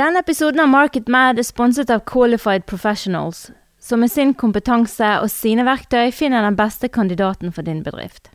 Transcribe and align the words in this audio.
Denne 0.00 0.22
episoden 0.22 0.62
av 0.62 0.68
Market 0.72 1.10
Mad 1.12 1.36
er 1.36 1.44
sponset 1.44 1.90
av 1.92 2.06
Qualified 2.08 2.62
Professionals, 2.64 3.50
som 3.76 4.00
med 4.00 4.08
sin 4.08 4.30
kompetanse 4.32 5.10
og 5.20 5.28
sine 5.28 5.66
verktøy 5.66 6.08
finner 6.16 6.46
den 6.46 6.56
beste 6.56 6.88
kandidaten 6.88 7.52
for 7.52 7.68
din 7.68 7.82
bedrift. 7.84 8.30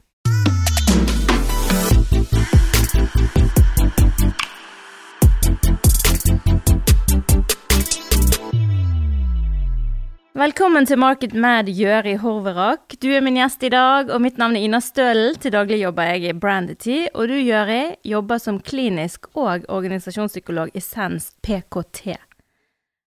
Velkommen 10.35 10.83
til 10.83 10.99
Market 10.99 11.31
Mad 11.31 11.69
Gjøri 11.71 12.17
Horverak. 12.19 12.97
Du 12.99 13.05
er 13.07 13.21
min 13.23 13.37
gjest 13.39 13.61
i 13.63 13.69
dag, 13.71 14.09
og 14.11 14.19
mitt 14.19 14.35
navn 14.35 14.57
er 14.59 14.65
Ina 14.65 14.81
Stølen. 14.83 15.37
Til 15.39 15.53
daglig 15.55 15.77
jobber 15.79 16.09
jeg 16.09 16.25
i 16.27 16.33
Brandity, 16.35 16.97
og 17.13 17.29
du, 17.31 17.37
Gjøri, 17.39 17.93
jobber 18.03 18.41
som 18.43 18.57
klinisk 18.59 19.29
og 19.31 19.63
organisasjonspsykolog 19.71 20.73
i 20.75 20.81
Sens 20.83 21.29
PKT. 21.39 22.17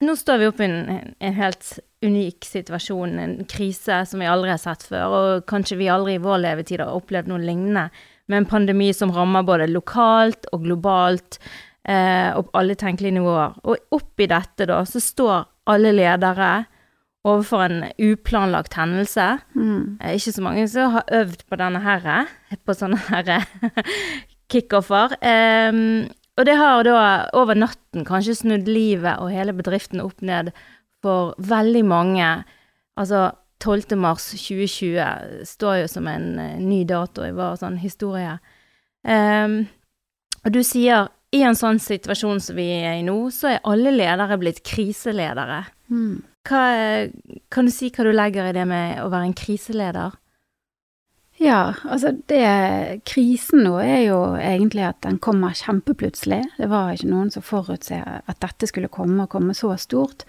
Nå 0.09 0.14
står 0.16 0.41
vi 0.41 0.48
oppe 0.48 0.64
i 0.64 0.70
en, 0.70 1.12
en, 1.20 1.37
helt 1.37 1.74
unik 2.01 2.48
situasjon, 2.48 3.12
en 3.20 3.37
krise 3.45 4.01
som 4.09 4.24
vi 4.24 4.30
aldri 4.32 4.54
har 4.54 4.62
sett 4.65 4.88
før, 4.88 5.18
og 5.18 5.45
kanskje 5.52 5.76
vi 5.82 5.92
aldri 5.92 6.16
i 6.16 6.24
vår 6.24 6.40
levetid 6.46 6.80
har 6.80 6.96
opplevd 6.96 7.29
noe 7.29 7.45
lignende, 7.45 7.90
med 8.32 8.40
en 8.40 8.48
pandemi 8.54 8.88
som 8.96 9.12
rammer 9.12 9.45
både 9.45 9.68
lokalt 9.68 10.48
og 10.54 10.65
globalt, 10.65 11.42
eh, 11.84 12.32
og 12.32 12.48
på 12.48 12.56
alle 12.62 12.80
tenkelige 12.80 13.20
nivåer. 13.20 13.60
Og 13.68 14.01
oppi 14.01 14.32
dette, 14.32 14.65
da, 14.73 14.80
så 14.88 15.04
står 15.10 15.45
alle 15.68 15.92
ledere 15.92 16.52
overfor 17.28 17.64
en 17.66 17.82
uplanlagt 18.02 18.77
hendelse. 18.78 19.27
Mm. 19.55 19.98
Eh, 20.00 20.16
ikke 20.18 20.34
så 20.34 20.45
mange 20.45 20.66
som 20.70 20.95
har 20.96 21.09
øvd 21.20 21.45
på 21.48 21.59
denne 21.60 21.82
her, 21.84 22.30
på 22.64 22.77
sånne 22.77 23.01
her 23.09 23.46
kickoffer. 24.52 25.16
Um, 25.20 26.09
og 26.38 26.46
det 26.46 26.54
har 26.56 26.84
da 26.87 27.01
over 27.37 27.59
natten 27.59 28.06
kanskje 28.06 28.38
snudd 28.38 28.70
livet 28.70 29.18
og 29.18 29.32
hele 29.34 29.56
bedriften 29.56 30.02
opp 30.04 30.23
ned 30.23 30.52
for 31.02 31.34
veldig 31.38 31.84
mange. 31.87 32.29
Altså 32.99 33.30
12. 33.62 33.96
mars 33.99 34.30
2020 34.38 35.45
står 35.49 35.82
jo 35.82 35.90
som 35.90 36.06
en 36.10 36.30
uh, 36.38 36.56
ny 36.62 36.84
dato 36.88 37.26
i 37.26 37.34
vår 37.34 37.59
sånn 37.60 37.80
historie. 37.82 38.38
Um, 39.02 39.65
og 40.45 40.54
du 40.54 40.62
sier 40.66 41.10
i 41.34 41.43
en 41.45 41.59
sånn 41.59 41.80
situasjon 41.82 42.40
som 42.40 42.56
vi 42.56 42.71
er 42.79 42.99
i 43.01 43.04
nå, 43.04 43.16
så 43.34 43.52
er 43.52 43.65
alle 43.68 43.93
ledere 43.93 44.38
blitt 44.40 44.62
kriseledere. 44.66 45.65
Mm. 45.93 46.23
Hva, 46.46 46.62
kan 47.52 47.66
du 47.66 47.72
si 47.74 47.90
hva 47.90 48.06
du 48.06 48.12
legger 48.14 48.48
i 48.48 48.54
det 48.56 48.64
med 48.68 49.02
å 49.02 49.10
være 49.12 49.30
en 49.30 49.36
kriseleder? 49.36 50.14
Ja, 51.38 51.74
altså 51.86 52.12
det 52.26 53.00
Krisen 53.06 53.62
nå 53.62 53.76
er 53.78 54.00
jo 54.08 54.18
egentlig 54.34 54.82
at 54.88 54.98
den 55.06 55.20
kommer 55.22 55.54
kjempeplutselig. 55.54 56.40
Det 56.59 56.70
var 56.70 56.94
ikke 56.94 57.10
noen 57.12 57.30
som 57.30 57.44
forutser 57.46 58.02
at 58.26 58.40
dette 58.42 58.66
skulle 58.66 58.90
komme 58.90 59.26
og 59.26 59.30
komme 59.36 59.54
så 59.54 59.70
stort. 59.78 60.26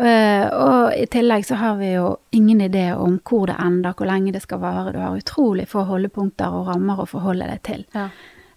Uh, 0.00 0.46
og 0.56 0.96
i 0.96 1.04
tillegg 1.12 1.44
så 1.44 1.58
har 1.60 1.76
vi 1.76 1.92
jo 1.92 2.14
ingen 2.34 2.62
idé 2.64 2.88
om 2.96 3.18
hvor 3.20 3.46
det 3.50 3.58
ender, 3.60 3.94
hvor 3.94 4.08
lenge 4.08 4.32
det 4.34 4.42
skal 4.42 4.62
vare. 4.62 4.94
Du 4.94 4.98
har 4.98 5.18
utrolig 5.18 5.68
få 5.68 5.84
holdepunkter 5.86 6.56
og 6.56 6.70
rammer 6.72 7.02
å 7.02 7.08
forholde 7.10 7.46
deg 7.50 7.62
til. 7.68 7.84
Ja. 7.94 8.08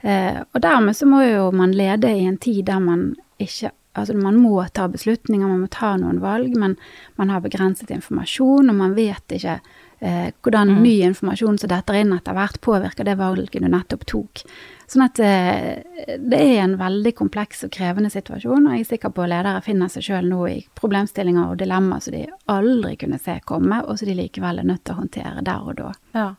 Uh, 0.03 0.39
og 0.49 0.63
dermed 0.63 0.97
så 0.97 1.07
må 1.07 1.21
jo 1.27 1.51
man 1.55 1.75
lede 1.75 2.09
i 2.09 2.25
en 2.25 2.39
tid 2.41 2.65
der 2.71 2.81
man 2.83 3.11
ikke 3.41 3.73
Altså 3.93 4.15
man 4.17 4.39
må 4.41 4.57
ta 4.73 4.87
beslutninger, 4.89 5.47
man 5.47 5.59
må 5.61 5.67
ta 5.69 5.91
noen 6.01 6.17
valg, 6.23 6.55
men 6.57 6.71
man 7.19 7.29
har 7.29 7.43
begrenset 7.43 7.91
informasjon, 7.93 8.71
og 8.71 8.73
man 8.79 8.95
vet 8.97 9.35
ikke 9.37 9.59
eh, 10.01 10.31
hvordan 10.41 10.71
mm. 10.73 10.79
ny 10.81 10.93
informasjon 11.11 11.59
som 11.61 11.69
detter 11.69 11.99
inn 11.99 12.15
etter 12.15 12.33
hvert, 12.33 12.57
påvirker 12.65 13.05
det 13.05 13.19
valget 13.21 13.61
du 13.61 13.69
nettopp 13.69 14.07
tok. 14.09 14.41
Sånn 14.89 15.05
at 15.05 15.21
eh, 15.21 16.17
det 16.17 16.41
er 16.41 16.63
en 16.63 16.75
veldig 16.81 17.13
kompleks 17.21 17.67
og 17.67 17.73
krevende 17.77 18.09
situasjon, 18.13 18.65
og 18.65 18.73
jeg 18.73 18.87
er 18.87 18.91
sikker 18.95 19.13
på 19.13 19.27
at 19.27 19.33
ledere 19.35 19.61
finner 19.69 19.93
seg 19.93 20.09
sjøl 20.09 20.31
nå 20.31 20.41
i 20.49 20.57
problemstillinger 20.81 21.53
og 21.53 21.61
dilemmaer 21.61 22.01
som 22.01 22.17
de 22.17 22.25
aldri 22.49 22.97
kunne 23.05 23.21
se 23.21 23.37
komme, 23.45 23.83
og 23.85 24.01
som 24.01 24.09
de 24.09 24.17
likevel 24.23 24.63
er 24.63 24.71
nødt 24.73 24.87
til 24.87 24.97
å 24.97 25.03
håndtere 25.03 25.45
der 25.45 25.69
og 25.69 25.77
da. 25.83 25.93
Ja. 26.17 26.31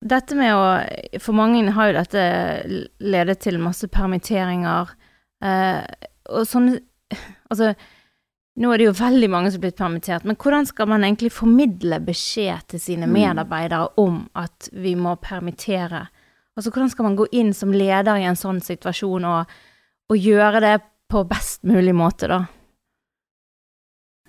Dette 0.00 0.34
med 0.34 0.56
å 0.56 0.68
For 1.20 1.36
mange 1.36 1.60
har 1.76 1.90
jo 1.90 1.98
dette 1.98 2.22
ledet 2.98 3.42
til 3.44 3.60
masse 3.60 3.86
permitteringer. 3.92 4.94
Eh, 5.44 6.08
og 6.30 6.46
sånn 6.48 6.76
Altså, 7.50 7.72
nå 8.62 8.68
er 8.70 8.78
det 8.78 8.84
jo 8.84 8.92
veldig 8.94 9.28
mange 9.32 9.48
som 9.50 9.58
er 9.58 9.64
blitt 9.64 9.78
permittert, 9.80 10.26
men 10.28 10.36
hvordan 10.38 10.68
skal 10.68 10.86
man 10.92 11.02
egentlig 11.02 11.32
formidle 11.34 11.98
beskjed 12.06 12.68
til 12.70 12.82
sine 12.84 13.08
mm. 13.08 13.16
medarbeidere 13.16 13.88
om 13.98 14.20
at 14.38 14.68
vi 14.70 14.92
må 14.94 15.16
permittere? 15.18 16.04
Altså, 16.54 16.70
hvordan 16.70 16.92
skal 16.92 17.08
man 17.08 17.16
gå 17.18 17.26
inn 17.40 17.50
som 17.56 17.74
leder 17.74 18.20
i 18.20 18.28
en 18.30 18.38
sånn 18.38 18.62
situasjon 18.62 19.26
og, 19.26 19.56
og 20.06 20.30
gjøre 20.30 20.62
det 20.62 20.76
på 21.10 21.24
best 21.26 21.66
mulig 21.66 21.96
måte, 21.98 22.30
da? 22.30 22.44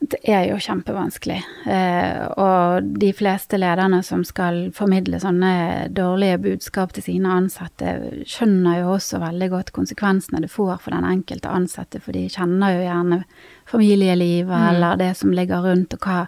Det 0.02 0.18
er 0.26 0.48
jo 0.50 0.56
kjempevanskelig. 0.58 1.38
Eh, 1.70 2.24
og 2.42 2.88
de 2.98 3.12
fleste 3.14 3.60
lederne 3.62 4.00
som 4.04 4.24
skal 4.26 4.72
formidle 4.74 5.20
sånne 5.22 5.52
dårlige 5.94 6.40
budskap 6.42 6.96
til 6.96 7.06
sine 7.06 7.36
ansatte, 7.38 7.94
skjønner 8.26 8.80
jo 8.80 8.96
også 8.96 9.22
veldig 9.22 9.52
godt 9.54 9.70
konsekvensene 9.76 10.42
det 10.42 10.50
får 10.50 10.80
for 10.82 10.98
den 10.98 11.06
enkelte 11.06 11.54
ansatte, 11.54 12.02
for 12.02 12.18
de 12.18 12.26
kjenner 12.34 12.74
jo 12.74 12.86
gjerne 12.88 13.22
familielivet 13.70 14.50
mm. 14.50 14.70
eller 14.72 14.98
det 15.04 15.12
som 15.22 15.36
ligger 15.38 15.70
rundt, 15.70 15.94
og 15.94 16.10
hva 16.10 16.26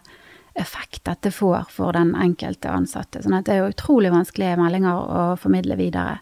effekt 0.53 1.01
dette 1.09 1.31
får 1.33 1.65
for 1.73 1.97
den 1.97 2.13
enkelte 2.13 2.69
ansatte. 2.69 3.23
Sånn 3.23 3.39
at 3.39 3.47
det 3.47 3.55
er 3.55 3.63
jo 3.63 3.71
utrolig 3.73 4.13
vanskelige 4.13 4.59
meldinger 4.61 5.01
å 5.01 5.23
formidle 5.41 5.79
videre. 5.81 6.19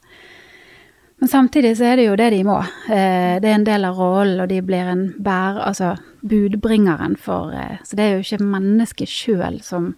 Men 1.21 1.29
samtidig 1.29 1.75
så 1.77 1.85
er 1.85 1.99
det 1.99 2.07
jo 2.07 2.15
det 2.17 2.31
de 2.33 2.39
må. 2.43 2.57
Eh, 2.89 3.35
det 3.41 3.49
er 3.49 3.53
en 3.59 3.65
del 3.67 3.85
av 3.85 3.99
rollen, 4.01 4.39
og 4.41 4.49
de 4.49 4.61
blir 4.65 4.87
en 4.89 5.03
bær... 5.21 5.61
Altså 5.69 5.95
budbringeren 6.21 7.15
for 7.17 7.53
eh, 7.53 7.77
Så 7.83 7.95
det 7.97 8.03
er 8.03 8.15
jo 8.15 8.23
ikke 8.25 8.45
mennesket 8.45 9.09
sjøl 9.09 9.59
som 9.65 9.91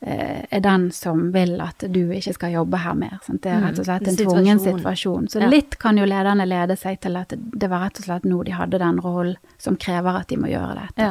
eh, 0.00 0.44
er 0.48 0.62
den 0.64 0.88
som 0.92 1.26
vil 1.34 1.58
at 1.60 1.84
du 1.92 2.12
ikke 2.16 2.32
skal 2.36 2.54
jobbe 2.56 2.80
her 2.84 2.96
mer. 2.96 3.18
Sant? 3.24 3.42
Det 3.44 3.52
er 3.52 3.64
rett 3.64 3.80
og 3.80 3.88
slett 3.88 4.06
mm, 4.06 4.10
en 4.12 4.20
tvungen 4.22 4.62
situasjon. 4.64 5.28
Så 5.32 5.48
litt 5.48 5.78
kan 5.80 6.00
jo 6.00 6.08
lederne 6.08 6.48
lede 6.48 6.76
seg 6.80 7.00
til 7.04 7.16
at 7.20 7.32
det 7.36 7.68
var 7.68 7.84
rett 7.84 8.00
og 8.00 8.08
slett 8.08 8.28
nå 8.28 8.42
de 8.48 8.56
hadde 8.56 8.80
den 8.80 9.00
rollen 9.04 9.36
som 9.60 9.76
krever 9.76 10.22
at 10.22 10.28
de 10.32 10.40
må 10.40 10.52
gjøre 10.52 10.86
dette. 10.86 11.10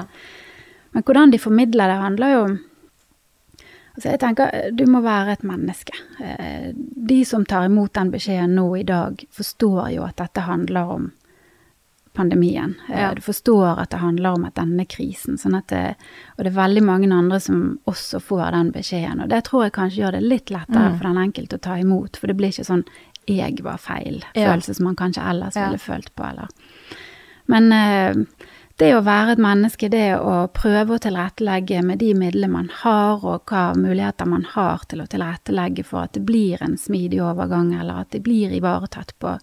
Men 0.96 1.06
hvordan 1.06 1.34
de 1.34 1.42
formidler 1.42 1.94
det, 1.94 2.02
handler 2.02 2.34
jo 2.34 2.42
om 2.48 2.58
Altså 3.98 4.12
jeg 4.14 4.20
tenker 4.22 4.52
eh, 4.54 4.68
du 4.78 4.84
må 4.86 5.02
være 5.02 5.34
et 5.34 5.46
menneske. 5.48 5.96
Eh, 6.22 6.70
de 7.10 7.24
som 7.26 7.46
tar 7.50 7.66
imot 7.66 7.96
den 7.98 8.12
beskjeden 8.14 8.54
nå 8.54 8.68
i 8.78 8.84
dag, 8.86 9.24
forstår 9.34 9.88
jo 9.96 10.04
at 10.06 10.20
dette 10.22 10.44
handler 10.46 10.92
om 10.98 11.08
pandemien. 12.14 12.76
Eh, 12.92 13.00
ja. 13.02 13.10
Du 13.18 13.24
forstår 13.26 13.82
at 13.82 13.90
det 13.96 14.04
handler 14.04 14.38
om 14.38 14.46
at 14.46 14.54
denne 14.60 14.86
krisen. 14.86 15.40
Sånn 15.42 15.58
det, 15.74 15.82
og 16.36 16.46
det 16.46 16.52
er 16.52 16.60
veldig 16.60 16.84
mange 16.86 17.10
andre 17.10 17.42
som 17.42 17.64
også 17.90 18.22
får 18.22 18.46
den 18.54 18.70
beskjeden. 18.76 19.24
Og 19.26 19.34
det 19.34 19.42
tror 19.50 19.66
jeg 19.66 19.78
kanskje 19.80 20.04
gjør 20.04 20.20
det 20.20 20.24
litt 20.28 20.54
lettere 20.54 20.92
mm. 20.92 21.00
for 21.00 21.10
den 21.10 21.24
enkelte 21.24 21.58
å 21.58 21.66
ta 21.66 21.80
imot. 21.82 22.22
For 22.22 22.30
det 22.30 22.38
blir 22.38 22.54
ikke 22.54 22.70
sånn 22.70 22.86
'jeg 23.28 23.60
var 23.66 23.82
feil'-følelse 23.82 24.72
ja. 24.72 24.78
som 24.78 24.86
man 24.86 24.96
kanskje 24.96 25.26
ellers 25.26 25.58
ja. 25.58 25.66
ville 25.66 25.82
følt 25.82 26.14
på. 26.16 26.24
eller. 26.24 26.54
Men 27.50 27.74
det 28.78 28.92
å 28.94 29.02
være 29.02 29.34
et 29.34 29.42
menneske, 29.42 29.90
det 29.90 30.20
å 30.22 30.48
prøve 30.54 30.96
å 30.96 31.02
tilrettelegge 31.02 31.82
med 31.86 31.98
de 32.04 32.12
midlene 32.18 32.52
man 32.54 32.68
har, 32.84 33.24
og 33.26 33.50
hva 33.50 33.72
muligheter 33.78 34.30
man 34.30 34.46
har 34.54 34.86
til 34.90 35.02
å 35.02 35.08
tilrettelegge 35.10 35.86
for 35.88 36.06
at 36.06 36.14
det 36.14 36.22
blir 36.28 36.62
en 36.62 36.78
smidig 36.78 37.24
overgang, 37.26 37.72
eller 37.74 38.04
at 38.04 38.14
det 38.14 38.22
blir 38.26 38.54
ivaretatt 38.54 39.16
på 39.18 39.34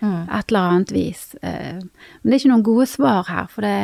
mm. 0.00 0.30
et 0.30 0.52
eller 0.52 0.60
annet 0.60 0.94
vis. 0.94 1.24
Eh, 1.42 1.82
men 1.82 2.30
det 2.30 2.36
er 2.36 2.42
ikke 2.42 2.52
noen 2.54 2.66
gode 2.70 2.88
svar 2.90 3.26
her, 3.32 3.50
for 3.50 3.66
det 3.66 3.76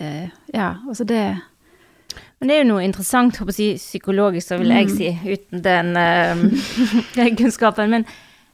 eh, 0.00 0.30
Ja, 0.50 0.74
altså 0.88 1.06
det 1.06 1.24
men 2.38 2.50
det 2.50 2.56
er 2.56 2.60
jo 2.60 2.70
noe 2.74 2.84
interessant 2.84 3.38
håper 3.40 3.56
jeg, 3.56 3.78
psykologisk, 3.80 4.50
så 4.50 4.58
vil 4.60 4.74
jeg 4.74 4.90
mm. 4.90 4.94
si, 4.98 5.06
uten 5.32 5.62
den 5.64 5.94
uh, 5.96 7.30
kunnskapen. 7.38 7.88
Men, 7.88 8.04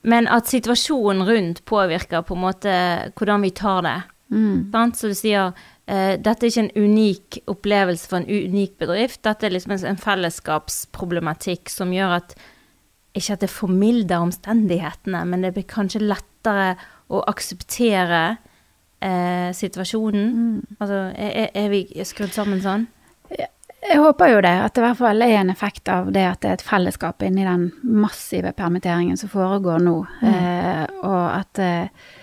men, 0.06 0.29
at 0.31 0.47
situasjonen 0.47 1.25
rundt 1.27 1.65
påvirker 1.67 2.23
på 2.23 2.37
en 2.37 2.45
måte 2.45 2.75
hvordan 3.19 3.43
vi 3.43 3.50
tar 3.56 3.83
det. 3.89 3.97
Mm. 4.31 4.95
Så 4.95 5.11
du 5.11 5.17
sier 5.19 5.51
uh, 5.51 6.15
dette 6.23 6.47
er 6.47 6.53
ikke 6.53 6.67
en 6.69 6.87
unik 6.87 7.41
opplevelse 7.50 8.11
for 8.11 8.21
en 8.21 8.31
unik 8.31 8.79
bedrift. 8.79 9.23
Dette 9.27 9.47
er 9.47 9.55
liksom 9.55 9.75
en 9.77 10.00
fellesskapsproblematikk 10.00 11.73
som 11.73 11.94
gjør 11.94 12.21
at 12.21 12.37
ikke 13.19 13.35
at 13.35 13.43
det 13.43 13.50
formilder 13.50 14.23
omstendighetene, 14.23 15.25
men 15.27 15.43
det 15.43 15.50
blir 15.56 15.67
kanskje 15.67 16.05
lettere 16.05 16.77
å 17.11 17.25
akseptere 17.27 18.21
eh, 19.03 19.50
situasjonen. 19.56 20.29
Mm. 20.31 20.76
Altså, 20.79 21.00
er, 21.19 21.49
er, 21.50 21.67
vi 21.73 21.81
skrudd 22.06 22.31
sammen 22.37 22.62
sånn? 22.62 22.87
Jeg 23.35 23.99
håper 23.99 24.31
jo 24.31 24.44
det, 24.44 24.55
at 24.62 24.76
det 24.76 24.83
i 24.83 24.85
hvert 24.85 25.00
fall 25.00 25.26
er 25.26 25.35
en 25.41 25.50
effekt 25.50 25.91
av 25.91 26.12
det 26.15 26.23
at 26.29 26.38
det 26.44 26.53
er 26.53 26.59
et 26.61 26.67
fellesskap 26.69 27.25
inni 27.26 27.49
den 27.49 27.71
massive 27.83 28.53
permitteringen 28.55 29.19
som 29.19 29.33
foregår 29.33 29.83
nå, 29.83 29.97
mm. 30.21 30.31
Eh, 30.31 30.87
og 31.03 31.23
at 31.35 31.62
Eh, 31.65 32.19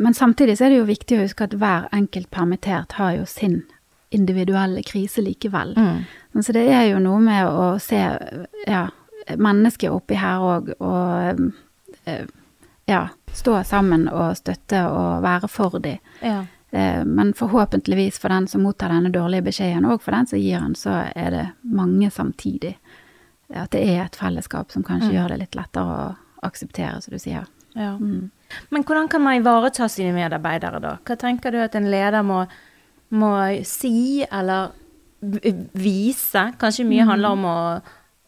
men 0.00 0.14
samtidig 0.14 0.58
så 0.58 0.64
er 0.64 0.70
det 0.70 0.78
jo 0.78 0.84
viktig 0.88 1.18
å 1.18 1.22
huske 1.26 1.44
at 1.44 1.54
hver 1.60 1.88
enkelt 1.92 2.30
permittert 2.30 2.92
har 2.98 3.12
jo 3.18 3.26
sin 3.26 3.62
individuelle 4.10 4.82
krise 4.82 5.20
likevel. 5.22 5.74
Mm. 5.76 6.42
Så 6.42 6.52
det 6.56 6.66
er 6.72 6.86
jo 6.88 6.98
noe 7.04 7.20
med 7.20 7.46
å 7.46 7.78
se 7.82 7.98
ja, 8.66 8.86
mennesket 9.36 9.90
oppi 9.92 10.16
her 10.16 10.40
òg, 10.40 10.70
og 10.80 11.42
eh, 12.08 12.24
ja, 12.88 13.02
stå 13.36 13.58
sammen 13.68 14.06
og 14.08 14.36
støtte 14.38 14.86
og 14.88 15.22
være 15.26 15.48
for 15.52 15.76
dem. 15.84 15.98
Ja. 16.24 16.38
Eh, 16.70 17.04
men 17.04 17.34
forhåpentligvis 17.36 18.18
for 18.22 18.32
den 18.32 18.48
som 18.48 18.64
mottar 18.64 18.88
denne 18.94 19.12
dårlige 19.12 19.44
beskjeden, 19.50 19.84
og 19.84 20.00
for 20.02 20.16
den 20.16 20.26
som 20.26 20.40
gir 20.40 20.60
den, 20.64 20.74
så 20.74 21.02
er 21.12 21.30
det 21.36 21.44
mange 21.62 22.08
samtidig. 22.10 22.78
At 23.52 23.70
det 23.76 23.84
er 23.88 24.06
et 24.06 24.16
fellesskap 24.16 24.72
som 24.72 24.82
kanskje 24.84 25.08
Mm. 25.12 25.14
gjør 25.16 25.28
det 25.28 25.38
litt 25.38 25.54
lettere 25.56 25.84
å 25.84 26.16
akseptere, 26.48 27.00
som 27.02 27.12
du 27.12 27.18
sier. 27.18 27.44
Ja. 27.74 27.94
Mm. 27.96 28.30
Men 28.70 28.84
hvordan 28.84 29.08
kan 29.12 29.20
man 29.22 29.40
ivareta 29.40 29.88
sine 29.92 30.12
medarbeidere, 30.16 30.80
da? 30.80 30.96
Hva 31.04 31.16
tenker 31.20 31.52
du 31.52 31.58
at 31.62 31.74
en 31.76 31.90
leder 31.92 32.22
må, 32.24 32.42
må 33.10 33.32
si 33.68 34.24
eller 34.24 34.70
vise? 35.74 36.44
Kanskje 36.60 36.86
mye 36.86 37.04
Mm. 37.04 37.08
handler 37.10 37.28
om 37.36 37.44
å, 37.44 37.56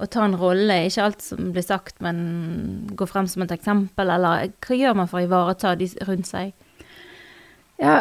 å 0.01 0.07
ta 0.11 0.25
en 0.25 0.37
rolle, 0.37 0.87
ikke 0.89 1.05
alt 1.05 1.23
som 1.23 1.53
blir 1.53 1.63
sagt, 1.65 2.01
men 2.01 2.91
gå 2.97 3.07
frem 3.09 3.27
som 3.27 3.43
et 3.43 3.51
eksempel, 3.53 4.11
eller 4.11 4.51
hva 4.61 4.77
gjør 4.77 4.97
man 4.97 5.09
for 5.09 5.21
å 5.21 5.25
ivareta 5.27 5.75
de 5.79 5.89
rundt 6.09 6.27
seg? 6.27 6.53
Ja, 7.81 8.01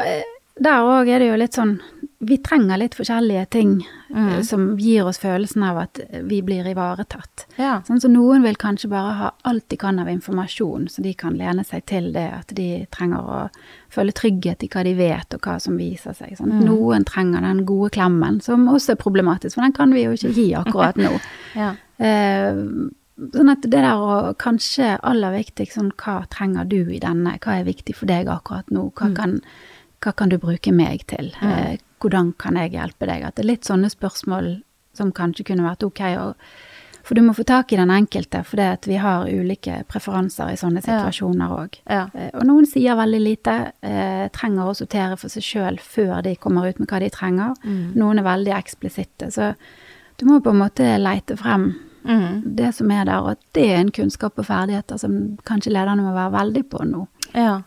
der 0.59 0.83
òg 0.83 1.07
er 1.09 1.19
det 1.19 1.27
jo 1.31 1.37
litt 1.39 1.53
sånn 1.57 1.79
Vi 2.21 2.35
trenger 2.43 2.75
litt 2.77 2.95
forskjellige 2.99 3.45
ting 3.49 3.77
Mm. 4.11 4.27
eh, 4.39 4.41
som 4.41 4.75
gir 4.77 5.05
oss 5.05 5.19
følelsen 5.21 5.63
av 5.63 5.77
at 5.77 5.99
vi 6.25 6.41
blir 6.41 6.65
ivaretatt. 6.67 7.45
Ja. 7.57 7.81
Sånn, 7.87 8.01
så 8.01 8.09
noen 8.11 8.41
vil 8.43 8.55
kanskje 8.57 8.89
bare 8.89 9.13
ha 9.15 9.31
alt 9.45 9.69
de 9.69 9.77
kan 9.77 9.99
av 9.99 10.07
informasjon, 10.09 10.89
så 10.89 11.01
de 11.05 11.13
kan 11.13 11.37
lene 11.37 11.63
seg 11.63 11.85
til 11.85 12.11
det 12.11 12.25
at 12.33 12.47
de 12.57 12.87
trenger 12.91 13.19
å 13.21 13.49
føle 13.89 14.11
trygghet 14.11 14.63
i 14.63 14.67
hva 14.67 14.83
de 14.83 14.95
vet, 14.95 15.33
og 15.33 15.39
hva 15.45 15.59
som 15.61 15.77
viser 15.77 16.13
seg. 16.17 16.35
Sånn. 16.37 16.51
Mm. 16.59 16.65
Noen 16.65 17.05
trenger 17.05 17.39
den 17.41 17.63
gode 17.65 17.91
klemmen, 17.91 18.41
som 18.41 18.67
også 18.67 18.89
er 18.97 19.03
problematisk, 19.03 19.53
for 19.55 19.61
den 19.61 19.71
kan 19.77 19.93
vi 19.93 20.03
jo 20.03 20.11
ikke 20.17 20.33
gi 20.35 20.47
akkurat 20.55 20.95
nå. 20.97 21.13
ja. 21.55 21.75
Eh, 21.99 22.53
sånn 23.19 23.51
at 23.51 23.61
det 23.61 23.71
der 23.71 23.93
å 23.95 24.33
kanskje 24.39 24.97
aller 25.03 25.31
viktigst, 25.37 25.77
sånn 25.77 25.91
hva 25.95 26.25
trenger 26.33 26.67
du 26.67 26.81
i 26.89 26.99
denne, 26.99 27.37
hva 27.39 27.59
er 27.59 27.65
viktig 27.67 27.95
for 27.95 28.07
deg 28.07 28.27
akkurat 28.27 28.67
nå, 28.73 28.89
hva, 28.95 29.07
Mm. 29.11 29.15
kan, 29.15 29.41
hva 30.01 30.13
kan 30.15 30.29
du 30.29 30.37
bruke 30.37 30.71
meg 30.73 31.05
til, 31.07 31.33
eh, 31.41 31.77
hvordan 31.99 32.33
kan 32.37 32.55
jeg 32.55 32.71
hjelpe 32.71 33.05
deg? 33.07 33.23
At 33.23 33.35
det 33.35 33.43
er 33.45 33.51
litt 33.53 33.63
sånne 33.67 33.89
spørsmål 33.91 34.61
som 34.93 35.11
kanskje 35.11 35.45
kunne 35.45 35.63
vært 35.67 35.83
ok, 35.83 36.01
og, 36.19 36.35
for 37.03 37.15
du 37.15 37.21
må 37.21 37.33
få 37.33 37.43
tak 37.47 37.71
i 37.73 37.77
den 37.79 37.89
enkelte, 37.89 38.43
for 38.45 38.57
vi 38.85 38.95
har 38.97 39.25
ulike 39.27 39.83
preferanser 39.87 40.51
i 40.53 40.57
sånne 40.59 40.81
situasjoner 40.83 41.49
òg. 41.49 41.79
ja. 41.89 42.09
Eh, 42.13 42.29
Og 42.33 42.43
noen 42.45 42.65
sier 42.65 42.95
veldig 42.95 43.21
lite, 43.21 43.71
eh, 43.81 44.27
trenger 44.29 44.63
å 44.69 44.75
sortere 44.75 45.17
for 45.17 45.27
seg 45.29 45.43
sjøl 45.43 45.79
før 45.79 46.21
de 46.23 46.35
kommer 46.35 46.67
ut 46.69 46.79
med 46.79 46.87
hva 46.89 46.99
de 46.99 47.09
trenger. 47.09 47.55
Mm. 47.63 47.95
Noen 47.95 48.19
er 48.19 48.23
veldig 48.23 48.53
eksplisitte. 48.63 49.31
Så 49.31 49.55
du 50.17 50.25
må 50.25 50.41
på 50.41 50.49
en 50.51 50.59
måte 50.59 50.97
leite 50.99 51.37
frem 51.37 51.75
Mm. 52.05 52.55
det 52.55 52.73
som 52.75 52.89
er 52.91 53.03
der, 53.05 53.19
og 53.19 53.31
at 53.31 53.39
det 53.53 53.69
er 53.69 53.75
en 53.79 53.91
kunnskap 53.91 54.39
og 54.39 54.45
ferdigheter 54.45 54.97
som 54.97 55.37
kanskje 55.45 55.73
lederne 55.73 56.01
må 56.01 56.13
være 56.13 56.31
veldig 56.31 56.63
på 56.69 56.85
nå. 56.85 57.07
ja. 57.35 57.61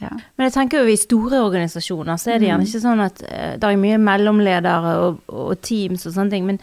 Eh, 0.00 0.04
ja. 0.06 0.10
Men 0.36 0.46
jeg 0.48 0.52
tenker 0.56 0.80
jo 0.84 0.90
i 0.92 0.96
store 0.96 1.40
organisasjoner 1.44 2.16
så 2.18 2.32
er 2.34 2.38
det 2.38 2.48
gjerne 2.48 2.64
Mm. 2.64 2.68
ikke 2.68 2.80
sånn 2.86 3.00
at 3.04 3.22
eh, 3.28 3.56
det 3.60 3.64
er 3.68 3.76
mye 3.76 3.98
mellomledere 3.98 4.92
og, 5.06 5.20
og 5.28 5.60
teams 5.60 6.06
og 6.06 6.14
sånne 6.14 6.30
ting, 6.30 6.46
men, 6.46 6.58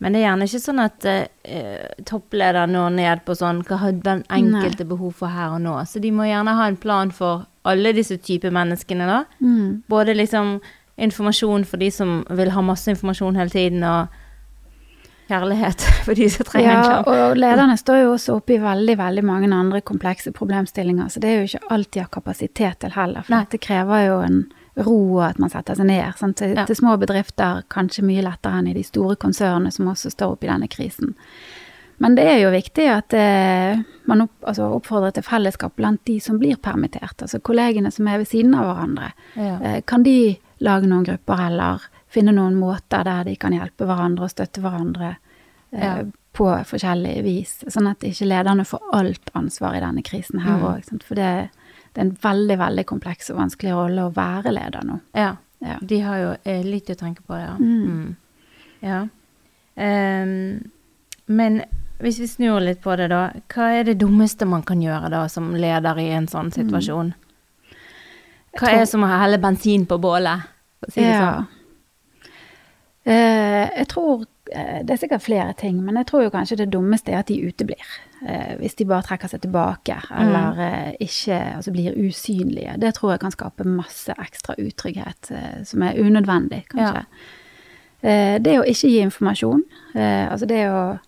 men 0.00 0.12
det 0.12 0.20
er 0.22 0.26
gjerne 0.30 0.48
ikke 0.50 0.60
sånn 0.66 0.82
at 0.82 1.04
eh, 1.06 1.86
toppleder 2.04 2.66
når 2.66 2.90
ned 2.96 3.24
på 3.24 3.34
sånn 3.38 3.62
hva 3.68 3.78
har 3.84 3.92
den 3.92 4.24
enkelte 4.28 4.84
behov 4.88 5.12
for 5.14 5.28
her 5.28 5.54
og 5.54 5.60
nå. 5.62 5.76
Så 5.86 6.00
de 6.02 6.10
må 6.10 6.26
gjerne 6.26 6.56
ha 6.58 6.66
en 6.68 6.76
plan 6.76 7.10
for 7.14 7.46
alle 7.64 7.92
disse 7.94 8.16
typer 8.18 8.50
menneskene, 8.50 9.06
da. 9.06 9.24
Mm. 9.40 9.82
Både 9.88 10.14
liksom 10.18 10.56
informasjon 10.98 11.64
for 11.64 11.78
de 11.78 11.90
som 11.90 12.24
vil 12.30 12.50
ha 12.50 12.60
masse 12.62 12.90
informasjon 12.90 13.36
hele 13.38 13.50
tiden, 13.50 13.82
og 13.86 14.08
kjærlighet 15.32 15.82
for 16.06 16.14
de 16.18 16.28
som 16.30 16.46
trenger 16.48 16.72
en 16.76 16.88
Ja, 16.92 16.96
og 17.32 17.36
lederne 17.40 17.76
står 17.80 18.02
jo 18.04 18.10
også 18.14 18.36
oppe 18.38 18.54
i 18.58 18.62
veldig, 18.62 18.96
veldig 19.00 19.24
mange 19.26 19.48
andre 19.56 19.80
komplekse 19.80 20.32
problemstillinger, 20.36 21.08
så 21.12 21.20
det 21.24 21.30
er 21.32 21.40
jo 21.40 21.48
ikke 21.50 21.72
alt 21.76 21.90
de 21.96 22.04
har 22.04 22.12
kapasitet 22.12 22.78
til 22.84 22.92
heller. 22.94 23.24
For 23.26 23.34
Nei. 23.36 23.44
dette 23.46 23.62
krever 23.64 24.06
jo 24.06 24.20
en 24.26 24.42
ro 24.86 24.94
og 25.18 25.24
at 25.26 25.40
man 25.42 25.50
setter 25.52 25.76
seg 25.76 25.84
ned. 25.90 26.14
Sant? 26.16 26.38
Til, 26.40 26.54
Ja. 26.56 26.64
til 26.64 26.76
små 26.78 26.94
bedrifter 27.00 27.62
kanskje 27.68 28.04
mye 28.08 28.22
lettere 28.24 28.60
enn 28.62 28.70
i 28.70 28.76
de 28.78 28.84
store 28.86 29.16
konsernene 29.20 29.72
som 29.74 29.90
også 29.90 30.10
står 30.14 30.32
oppe 30.36 30.46
i 30.48 30.52
denne 30.52 30.68
krisen. 30.72 31.12
Men 32.00 32.16
det 32.16 32.24
er 32.26 32.38
jo 32.40 32.50
viktig 32.50 32.86
at 32.90 33.12
eh, 33.14 33.82
man 34.10 34.24
opp, 34.24 34.32
altså 34.48 34.70
oppfordrer 34.74 35.12
til 35.14 35.22
fellesskap 35.26 35.76
blant 35.76 36.00
de 36.08 36.16
som 36.24 36.38
blir 36.40 36.56
permittert, 36.56 37.20
altså 37.22 37.38
kollegene 37.44 37.92
som 37.94 38.08
er 38.08 38.18
ved 38.22 38.26
siden 38.32 38.56
av 38.58 38.64
hverandre. 38.70 39.12
Ja. 39.36 39.58
Eh, 39.60 39.80
Kan 39.86 40.02
de 40.02 40.36
lage 40.64 40.88
noen 40.88 41.04
grupper, 41.06 41.44
eller 41.50 41.84
finne 42.12 42.32
noen 42.34 42.56
måter 42.58 43.04
der 43.04 43.24
de 43.28 43.36
kan 43.36 43.52
hjelpe 43.54 43.86
hverandre 43.86 44.24
og 44.26 44.32
støtte 44.32 44.60
hverandre 44.64 45.16
Ja. 45.72 46.04
på 46.32 46.46
forskjellig 46.68 47.22
vis? 47.24 47.64
Sånn 47.68 47.88
at 47.90 48.00
ikke 48.04 48.26
lederne 48.28 48.64
får 48.64 48.80
alt 48.92 49.30
ansvar 49.34 49.74
i 49.76 49.80
denne 49.80 50.02
krisen 50.02 50.40
her 50.40 50.58
Mm. 50.60 51.02
For 51.02 51.14
det, 51.14 51.50
det 51.94 52.00
er 52.00 52.04
en 52.06 52.16
veldig, 52.22 52.58
veldig 52.58 52.86
kompleks 52.86 53.30
og 53.30 53.38
vanskelig 53.38 53.72
rolle 53.74 54.02
å 54.08 54.12
være 54.14 54.52
leder 54.52 54.84
nå. 54.84 55.00
ja. 55.14 55.36
Ja. 55.62 55.76
De 55.80 56.00
har 56.02 56.16
jo 56.18 56.30
eh, 56.44 56.64
litt 56.66 56.88
å 56.90 56.94
tenke 56.98 57.22
på, 57.22 57.36
ja. 57.38 57.52
Mm. 57.54 57.86
Mm. 57.86 58.16
ja. 58.82 59.02
Um, 59.76 60.70
men 61.26 61.60
hvis 62.02 62.18
vi 62.18 62.26
snur 62.26 62.58
litt 62.60 62.80
på 62.82 62.96
det, 62.98 63.06
da. 63.12 63.28
Hva 63.54 63.68
er 63.78 63.84
det 63.86 63.94
dummeste 64.00 64.44
man 64.44 64.64
kan 64.66 64.82
gjøre 64.82 65.08
da, 65.12 65.20
som 65.30 65.52
leder 65.54 66.00
i 66.02 66.08
en 66.16 66.26
sånn 66.26 66.50
situasjon? 66.50 67.12
Hva 68.58 68.58
tror- 68.58 68.80
er 68.80 68.84
som 68.90 69.04
å 69.06 69.12
helle 69.22 69.38
bensin 69.38 69.86
på 69.86 70.00
bålet? 70.02 70.42
For 70.80 70.90
å 70.90 70.92
si 70.96 71.00
det 71.06 71.14
sånn. 71.14 71.46
Uh, 73.06 73.70
jeg 73.78 73.86
tror 73.94 74.22
eh, 74.22 74.31
Det 74.50 74.90
er 74.90 74.96
sikkert 74.98 75.22
flere 75.22 75.52
ting, 75.56 75.76
men 75.84 75.96
jeg 75.96 76.06
tror 76.06 76.22
jo 76.24 76.30
kanskje 76.34 76.56
det 76.58 76.72
dummeste 76.72 77.12
er 77.12 77.18
at 77.22 77.28
de 77.28 77.36
uteblir. 77.46 77.84
Eh, 78.26 78.56
hvis 78.58 78.74
de 78.74 78.84
bare 78.84 79.02
trekker 79.06 79.28
seg 79.30 79.40
tilbake, 79.44 79.94
eller 80.10 80.58
eh, 80.60 80.92
ikke 81.00 81.36
altså 81.56 81.70
blir 81.72 81.94
usynlige. 81.96 82.74
Det 82.82 82.94
tror 82.94 83.10
jeg 83.12 83.20
kan 83.20 83.30
skape 83.30 83.64
masse 83.64 84.12
ekstra 84.18 84.54
utrygghet, 84.58 85.30
eh, 85.30 85.62
som 85.64 85.82
er 85.82 85.94
unødvendig, 86.02 86.64
kanskje. 86.74 87.04
Eh, 88.02 88.38
det 88.42 88.58
å 88.58 88.64
ikke 88.66 88.90
gi 88.90 88.98
informasjon, 89.06 89.62
eh, 89.94 90.26
altså 90.32 90.46
det 90.50 90.64
å 90.68 90.98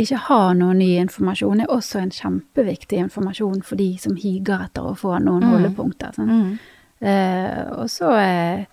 ikke 0.00 0.16
ha 0.30 0.40
noe 0.56 0.74
ny 0.74 0.94
informasjon, 1.02 1.60
er 1.60 1.66
også 1.76 2.00
en 2.00 2.10
kjempeviktig 2.10 2.98
informasjon 3.04 3.62
for 3.62 3.76
de 3.76 3.90
som 4.00 4.16
higer 4.16 4.64
etter 4.64 4.82
å 4.88 4.96
få 4.96 5.18
noen 5.20 5.42
Mm. 5.44 5.50
holdepunkter. 5.52 6.14
Sånn. 6.16 6.30
Mm. 6.30 6.58
Eh, 7.02 7.64
og 7.76 7.88
så 7.92 8.10
eh, 8.16 8.64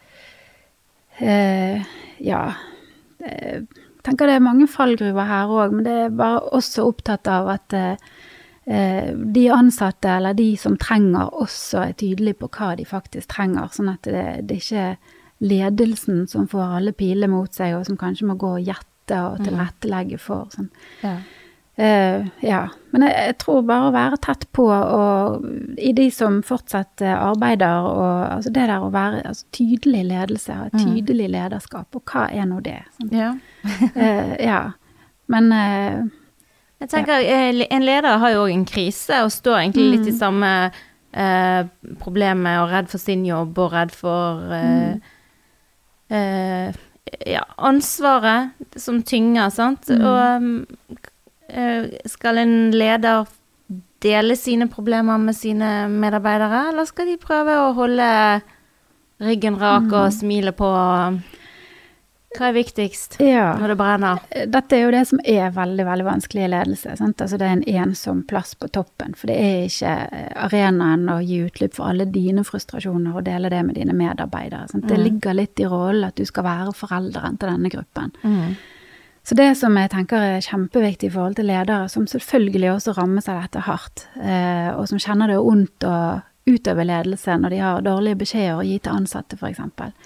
eh, 1.19 1.83
Ja. 2.19 2.53
Tenker 4.07 4.30
det 4.30 4.38
er 4.39 4.45
mange 4.45 4.69
fallgruver 4.71 5.27
her 5.27 5.51
òg, 5.51 5.75
men 5.75 5.86
det 5.88 6.00
er 6.06 6.18
bare 6.18 6.42
også 6.56 6.88
opptatt 6.88 7.27
av 7.31 7.51
at 7.51 7.75
eh, 7.75 8.09
eh, 8.65 9.12
de 9.13 9.45
ansatte, 9.54 10.18
eller 10.18 10.38
de 10.38 10.50
som 10.59 10.77
trenger, 10.80 11.33
også 11.36 11.83
er 11.89 11.98
tydelige 12.00 12.39
på 12.42 12.51
hva 12.57 12.74
de 12.80 12.88
faktisk 12.88 13.36
trenger. 13.36 13.71
Sånn 13.75 13.92
at 13.94 14.07
det, 14.07 14.27
det 14.50 14.62
ikke 14.63 14.86
er 14.92 15.15
ledelsen 15.44 16.25
som 16.30 16.48
får 16.50 16.77
alle 16.80 16.96
piler 16.98 17.29
mot 17.32 17.53
seg, 17.53 17.75
og 17.77 17.88
som 17.89 18.00
kanskje 18.00 18.29
må 18.29 18.38
gå 18.39 18.55
og 18.58 18.63
gjette 18.65 19.20
og 19.24 19.43
tilrettelegge 19.46 20.20
for. 20.20 20.50
Sånn. 20.55 20.72
Ja. 21.03 21.17
Eh, 21.77 22.24
ja, 22.41 22.63
men 22.89 23.03
jeg, 23.05 23.13
jeg 23.27 23.36
tror 23.43 23.60
bare 23.67 23.89
å 23.89 23.93
være 23.93 24.17
tett 24.25 24.48
på, 24.57 24.63
og 24.74 25.43
i 25.77 25.91
de 25.93 26.07
som 26.10 26.39
fortsatt 26.46 27.03
eh, 27.05 27.13
arbeider, 27.13 27.86
og 27.86 28.31
altså 28.34 28.50
det 28.55 28.63
der 28.72 28.81
å 28.81 28.89
være 28.93 29.19
altså, 29.29 29.46
tydelig 29.53 30.01
ledelse, 30.10 30.55
og 30.57 30.74
Mm. 30.74 30.88
tydelig 30.88 31.27
lederskap, 31.36 31.96
og 31.96 32.01
hva 32.13 32.24
er 32.34 32.48
nå 32.50 32.57
det? 32.65 32.79
Sånn. 32.98 33.12
ja. 33.13 33.29
uh, 33.93 34.34
ja, 34.50 34.62
men 35.29 35.51
uh, 35.53 36.07
Jeg 36.81 36.89
tenker 36.89 37.22
ja. 37.25 37.67
En 37.74 37.86
leder 37.86 38.17
har 38.22 38.34
jo 38.34 38.43
òg 38.48 38.51
en 38.53 38.65
krise, 38.69 39.22
og 39.25 39.31
står 39.34 39.60
egentlig 39.63 39.88
litt 39.96 40.07
i 40.07 40.15
Mm. 40.15 40.17
samme 40.17 40.51
eh, 41.13 41.62
problemet, 42.01 42.60
og 42.62 42.69
redd 42.74 42.89
for 42.89 43.01
sin 43.01 43.24
jobb, 43.25 43.57
og 43.57 43.72
redd 43.74 43.93
for 43.96 44.41
mm. 44.50 45.00
eh, 46.13 46.75
ja, 47.25 47.43
ansvaret 47.57 48.50
som 48.77 49.01
tynger, 49.03 49.50
sant. 49.50 49.89
Mm. 49.89 50.03
Og 50.05 50.17
um, 50.38 50.65
skal 52.06 52.38
en 52.44 52.56
leder 52.72 53.25
dele 54.04 54.36
sine 54.38 54.68
problemer 54.70 55.18
med 55.18 55.36
sine 55.36 55.88
medarbeidere, 55.89 56.68
eller 56.70 56.86
skal 56.86 57.10
de 57.10 57.18
prøve 57.18 57.56
å 57.58 57.74
holde 57.77 58.08
ryggen 59.24 59.58
rak 59.58 59.89
og 59.92 60.12
smile 60.13 60.54
på? 60.54 60.70
Hva 62.38 62.50
er 62.51 62.54
viktigst 62.58 63.16
ja. 63.24 63.54
når 63.58 63.72
det 63.72 63.75
brenner? 63.80 64.20
Dette 64.51 64.75
er 64.77 64.84
jo 64.84 64.92
det 64.94 65.01
som 65.10 65.22
er 65.25 65.48
veldig 65.56 65.86
veldig 65.88 66.06
vanskelig 66.06 66.44
i 66.46 66.50
ledelse. 66.51 66.98
Altså 67.00 67.39
det 67.39 67.48
er 67.48 67.56
en 67.56 67.63
ensom 67.88 68.20
plass 68.30 68.51
på 68.60 68.68
toppen. 68.75 69.16
For 69.18 69.32
det 69.32 69.38
er 69.42 69.63
ikke 69.66 69.94
eh, 70.12 70.27
arenaen 70.46 71.08
å 71.10 71.18
gi 71.24 71.39
utløp 71.48 71.74
for 71.80 71.89
alle 71.89 72.06
dine 72.13 72.44
frustrasjoner 72.46 73.16
og 73.18 73.25
dele 73.25 73.50
det 73.50 73.63
med 73.66 73.80
dine 73.80 73.96
medarbeidere. 73.98 74.68
Sant? 74.70 74.86
Det 74.92 75.00
Mm. 75.00 75.06
ligger 75.08 75.34
litt 75.39 75.60
i 75.63 75.66
rollen 75.72 76.04
at 76.12 76.20
du 76.20 76.25
skal 76.25 76.44
være 76.46 76.75
forelderen 76.77 77.39
til 77.39 77.50
denne 77.50 77.72
gruppen. 77.74 78.13
Mm. 78.22 78.58
Så 79.27 79.36
det 79.36 79.50
som 79.60 79.75
jeg 79.75 79.91
tenker 79.91 80.24
er 80.24 80.46
kjempeviktig 80.46 81.10
i 81.10 81.12
forhold 81.12 81.36
til 81.36 81.50
ledere, 81.50 81.89
som 81.91 82.05
selvfølgelig 82.07 82.69
også 82.77 82.93
rammes 82.96 83.27
av 83.27 83.41
dette 83.43 83.65
hardt, 83.65 84.05
eh, 84.24 84.69
og 84.72 84.86
som 84.88 85.01
kjenner 85.03 85.27
det 85.27 85.36
er 85.36 85.50
ondt 85.51 85.88
å 85.88 85.98
utøve 86.48 86.86
ledelse 86.88 87.36
når 87.36 87.51
de 87.51 87.60
har 87.60 87.84
dårlige 87.84 88.22
beskjeder 88.22 88.62
å 88.62 88.63
gi 88.63 88.77
til 88.79 89.01
ansatte, 89.01 89.36
f.eks. 89.36 89.60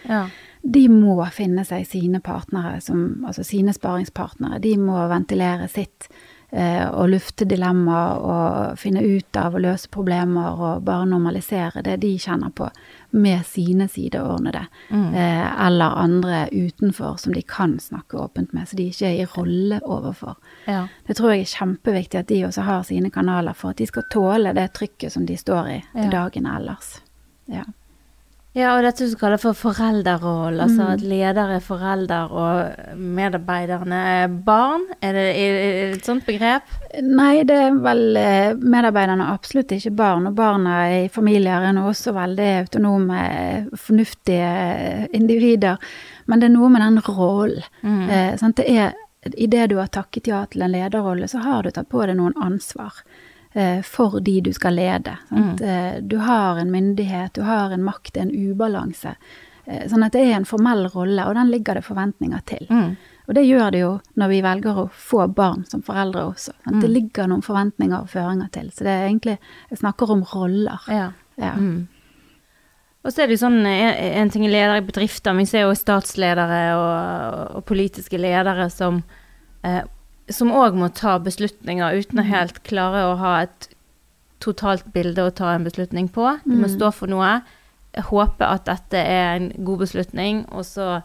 Ja. 0.10 0.24
De 0.62 0.84
må 0.90 1.20
finne 1.34 1.62
seg 1.70 1.86
sine 1.90 2.22
partnere, 2.26 2.80
som, 2.82 3.22
altså 3.28 3.46
sine 3.46 3.76
sparingspartnere. 3.78 4.58
De 4.64 4.74
må 4.82 4.98
ventilere 5.12 5.70
sitt 5.70 6.10
eh, 6.52 6.86
å 6.92 7.08
lufte 7.08 7.46
dilemmaer 7.48 8.22
og 8.22 8.78
finne 8.80 9.02
ut 9.02 9.38
av 9.40 9.56
å 9.56 9.62
løse 9.64 9.90
problemer 9.92 10.60
og 10.62 10.84
bare 10.88 11.08
normalisere 11.10 11.84
det 11.84 11.98
de 12.04 12.14
kjenner 12.20 12.52
på, 12.56 12.70
med 13.12 13.46
sine 13.46 13.88
sideordnede. 13.92 14.66
Mm. 14.90 15.14
Eh, 15.14 15.66
eller 15.66 15.98
andre 16.04 16.46
utenfor 16.52 17.18
som 17.20 17.34
de 17.34 17.42
kan 17.42 17.78
snakke 17.80 18.18
åpent 18.18 18.54
med, 18.54 18.68
så 18.68 18.76
de 18.80 18.90
ikke 18.92 19.08
er 19.10 19.24
i 19.24 19.30
rolle 19.36 19.82
overfor. 19.84 20.36
Ja. 20.68 20.86
Det 21.08 21.18
tror 21.18 21.34
jeg 21.34 21.46
er 21.48 21.54
kjempeviktig 21.58 22.20
at 22.22 22.28
de 22.32 22.44
også 22.48 22.62
har 22.68 22.84
sine 22.88 23.12
kanaler 23.12 23.54
for 23.58 23.72
at 23.74 23.82
de 23.82 23.88
skal 23.90 24.08
tåle 24.12 24.54
det 24.56 24.70
trykket 24.78 25.12
som 25.12 25.26
de 25.26 25.38
står 25.40 25.70
i 25.70 25.80
til 25.94 26.08
Ja. 26.08 26.10
dagen 26.22 26.46
ellers. 26.46 27.00
Ja. 27.52 27.64
Ja, 28.52 28.74
og 28.76 28.84
dette 28.84 29.06
du 29.08 29.14
kaller 29.16 29.40
for 29.40 29.56
foreldrerrolle, 29.56 30.66
altså 30.66 30.84
Mm. 30.84 30.94
at 30.94 31.02
leder 31.08 31.52
er 31.56 31.62
forelder 31.64 32.32
og 32.36 32.98
medarbeiderne 33.00 34.00
er 34.24 34.28
barn. 34.28 34.82
Er 35.02 35.14
det, 35.14 35.24
er 35.40 35.54
det 35.56 35.96
et 35.96 36.04
sånt 36.06 36.26
begrep? 36.26 36.64
Nei, 37.02 37.44
det 37.48 37.56
er 37.56 37.72
vel 37.80 38.18
eh, 38.18 38.54
medarbeiderne 38.60 39.24
er 39.24 39.38
absolutt 39.38 39.72
ikke 39.72 39.96
barn, 39.96 40.28
og 40.28 40.36
barna 40.36 40.82
i 40.92 41.08
familier 41.08 41.64
er 41.64 41.72
nå 41.72 41.86
også 41.88 42.12
veldig 42.14 42.50
autonome, 42.66 43.22
fornuftige 43.78 45.08
individer. 45.14 45.78
Men 46.28 46.40
det 46.42 46.50
er 46.50 46.56
noe 46.58 46.70
med 46.70 46.82
den 46.82 47.00
rollen. 47.08 47.64
Mm. 47.84 48.10
Eh. 48.10 48.36
Det 48.52 48.94
Idet 49.38 49.70
du 49.70 49.78
har 49.78 49.88
takket 49.88 50.28
ja 50.28 50.46
til 50.50 50.64
en 50.64 50.72
lederrolle, 50.72 51.28
så 51.30 51.38
har 51.44 51.62
du 51.64 51.70
tatt 51.70 51.88
på 51.90 52.04
deg 52.08 52.18
noen 52.18 52.34
ansvar 52.42 53.04
for 53.84 54.20
de 54.24 54.42
du 54.42 54.54
skal 54.54 54.74
lede. 54.80 55.18
Sant? 55.30 55.62
Eh, 55.62 56.00
du 56.02 56.18
har 56.24 56.58
en 56.62 56.72
myndighet, 56.72 57.34
du 57.34 57.42
har 57.44 57.72
en 57.76 57.84
makt, 57.84 58.18
en 58.18 58.32
ubalanse. 58.32 59.16
Eh, 59.66 59.88
sånn 59.92 60.04
at 60.06 60.14
det 60.16 60.22
er 60.26 60.38
en 60.40 60.46
formell 60.46 60.88
rolle, 60.94 61.26
og 61.28 61.36
den 61.36 61.52
ligger 61.52 61.76
det 61.76 61.84
forventninger 61.86 62.42
til. 62.46 62.66
Mm. 62.70 62.96
Og 63.28 63.36
det 63.36 63.44
gjør 63.46 63.72
det 63.72 63.80
jo 63.84 63.92
når 64.18 64.28
vi 64.32 64.42
velger 64.42 64.80
å 64.82 64.90
få 64.92 65.28
barn 65.36 65.66
som 65.70 65.82
foreldre 65.86 66.24
også. 66.32 66.52
Sant? 66.64 66.82
Det 66.82 66.90
Mm. 66.90 66.94
ligger 66.94 67.28
noen 67.28 67.42
forventninger 67.46 68.00
og 68.02 68.10
føringer 68.10 68.50
til. 68.52 68.72
Så 68.72 68.84
det 68.84 68.88
er 68.96 69.08
egentlig 69.10 69.38
Jeg 69.70 69.78
snakker 69.80 70.10
om 70.12 70.24
roller. 70.34 70.80
Ja. 70.88 71.12
Ja. 71.38 71.54
Mm. 71.54 71.88
Og 73.04 73.12
så 73.12 73.24
er 73.24 73.28
det 73.28 73.40
jo 73.40 73.48
sånn, 73.48 73.66
en, 73.66 73.96
en 74.22 74.30
ting 74.30 74.44
er 74.46 74.52
ledere 74.52 74.78
i 74.78 74.86
bedrifter, 74.86 75.34
men 75.34 75.40
vi 75.46 75.50
ser 75.50 75.62
jo 75.66 75.74
statsledere 75.74 76.60
og, 76.78 77.56
og 77.58 77.66
politiske 77.66 78.18
ledere 78.20 78.70
som 78.70 79.04
eh, 79.64 79.82
som 80.30 80.52
òg 80.52 80.76
må 80.76 80.88
ta 80.94 81.18
beslutninger 81.20 81.98
uten 82.00 82.20
å 82.20 82.28
helt 82.28 82.64
klare 82.64 83.04
å 83.10 83.18
ha 83.18 83.42
et 83.42 83.68
totalt 84.42 84.86
bilde 84.94 85.22
å 85.28 85.34
ta 85.34 85.54
en 85.56 85.64
beslutning 85.66 86.10
på. 86.10 86.40
De 86.46 86.56
må 86.56 86.68
Mm. 86.68 86.78
stå 86.80 86.94
for 86.94 87.08
noe. 87.08 87.42
Håpe 87.96 88.42
at 88.42 88.66
dette 88.66 88.96
er 88.98 89.36
en 89.36 89.52
god 89.66 89.80
beslutning, 89.80 90.46
og 90.52 90.64
så 90.66 91.04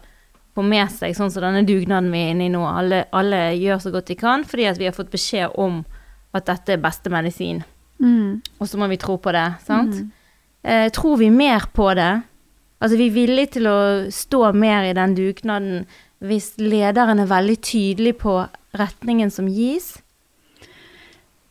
få 0.55 0.63
med 0.63 0.89
seg 0.89 1.13
sånn 1.15 1.29
som 1.31 1.41
denne 1.43 1.65
dugnaden 1.67 2.09
vi 2.11 2.17
er 2.17 2.31
inne 2.33 2.45
i 2.45 2.49
nå. 2.49 2.63
Alle, 2.65 3.05
alle 3.13 3.53
gjør 3.59 3.77
så 3.81 3.91
godt 3.91 4.07
de 4.07 4.15
kan 4.15 4.43
fordi 4.43 4.65
at 4.65 4.77
vi 4.77 4.85
har 4.85 4.93
fått 4.93 5.11
beskjed 5.11 5.51
om 5.57 5.85
at 6.33 6.45
dette 6.45 6.69
er 6.73 6.77
beste 6.77 7.09
medisin. 7.09 7.63
Mm. 8.01 8.41
Og 8.59 8.67
så 8.67 8.77
må 8.77 8.87
vi 8.89 8.97
tro 8.97 9.17
på 9.17 9.31
det, 9.31 9.53
sant? 9.65 9.93
Mm. 9.93 10.11
Eh, 10.63 10.89
tror 10.89 11.17
vi 11.17 11.29
mer 11.29 11.59
på 11.73 11.93
det? 11.95 12.23
Altså, 12.81 12.97
vi 12.97 13.07
er 13.07 13.13
villige 13.13 13.51
til 13.51 13.63
å 13.67 14.11
stå 14.11 14.53
mer 14.53 14.83
i 14.89 14.93
den 14.93 15.15
dugnaden 15.15 15.85
hvis 16.21 16.57
lederen 16.57 17.19
er 17.19 17.25
veldig 17.29 17.61
tydelig 17.61 18.17
på 18.17 18.47
retningen 18.73 19.31
som 19.31 19.47
gis? 19.47 19.97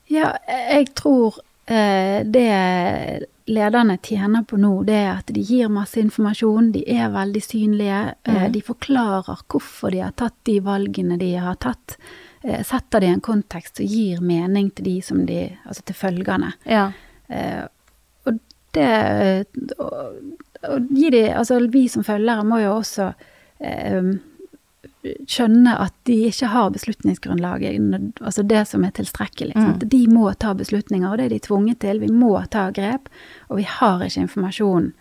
Ja, 0.06 0.36
jeg 0.48 0.92
tror 0.94 1.38
eh, 1.66 2.22
det 2.24 3.26
lederne 3.46 3.96
tjener 4.02 4.42
på 4.46 4.58
nå, 4.58 4.84
det 4.86 4.94
er 4.94 5.10
at 5.20 5.30
de 5.34 5.42
gir 5.46 5.68
masse 5.70 5.98
informasjon, 6.02 6.72
de 6.74 6.82
er 6.96 7.08
veldig 7.14 7.42
synlige, 7.42 8.14
eh, 8.26 8.34
Mhm. 8.42 8.52
de 8.52 8.62
forklarer 8.62 9.42
hvorfor 9.48 9.90
de 9.90 9.98
har 10.02 10.12
tatt 10.12 10.34
de 10.44 10.58
valgene 10.60 11.18
de 11.18 11.32
har 11.36 11.54
tatt. 11.56 11.96
Eh, 12.44 12.62
setter 12.62 13.00
det 13.00 13.08
i 13.08 13.12
en 13.12 13.20
kontekst 13.20 13.80
og 13.80 13.86
gir 13.86 14.20
mening 14.20 14.70
til 14.74 14.84
de 14.84 15.00
som 15.02 15.24
de, 15.26 15.56
altså 15.66 15.82
til 15.84 15.94
følgende. 15.94 16.52
Ja. 16.66 16.92
Eh, 17.28 17.64
og 18.26 18.38
det 18.74 19.46
og, 19.78 20.14
og 20.68 20.88
gi 20.90 21.10
de, 21.10 21.24
altså 21.34 21.58
vi 21.70 21.88
som 21.88 22.04
følgere 22.04 22.44
må 22.44 22.60
jo 22.62 22.76
også 22.80 23.12
eh, 23.60 24.02
skjønne 25.28 25.72
at 25.80 25.92
de 26.08 26.14
ikke 26.28 26.46
har 26.52 26.70
beslutningsgrunnlaget, 26.74 28.12
altså 28.20 28.42
det 28.46 28.66
som 28.68 28.84
er 28.84 28.90
tilstrekkelig. 28.96 29.54
Mm. 29.56 29.78
De 29.88 30.06
må 30.12 30.30
ta 30.38 30.54
beslutninger, 30.54 31.08
og 31.10 31.18
det 31.18 31.26
er 31.26 31.34
de 31.36 31.38
tvunget 31.46 31.78
til. 31.80 32.00
Vi 32.00 32.08
må 32.12 32.34
ta 32.50 32.70
grep, 32.70 33.08
og 33.48 33.56
vi 33.60 33.66
har 33.68 34.04
ikke 34.06 34.24
informasjon 34.26 34.92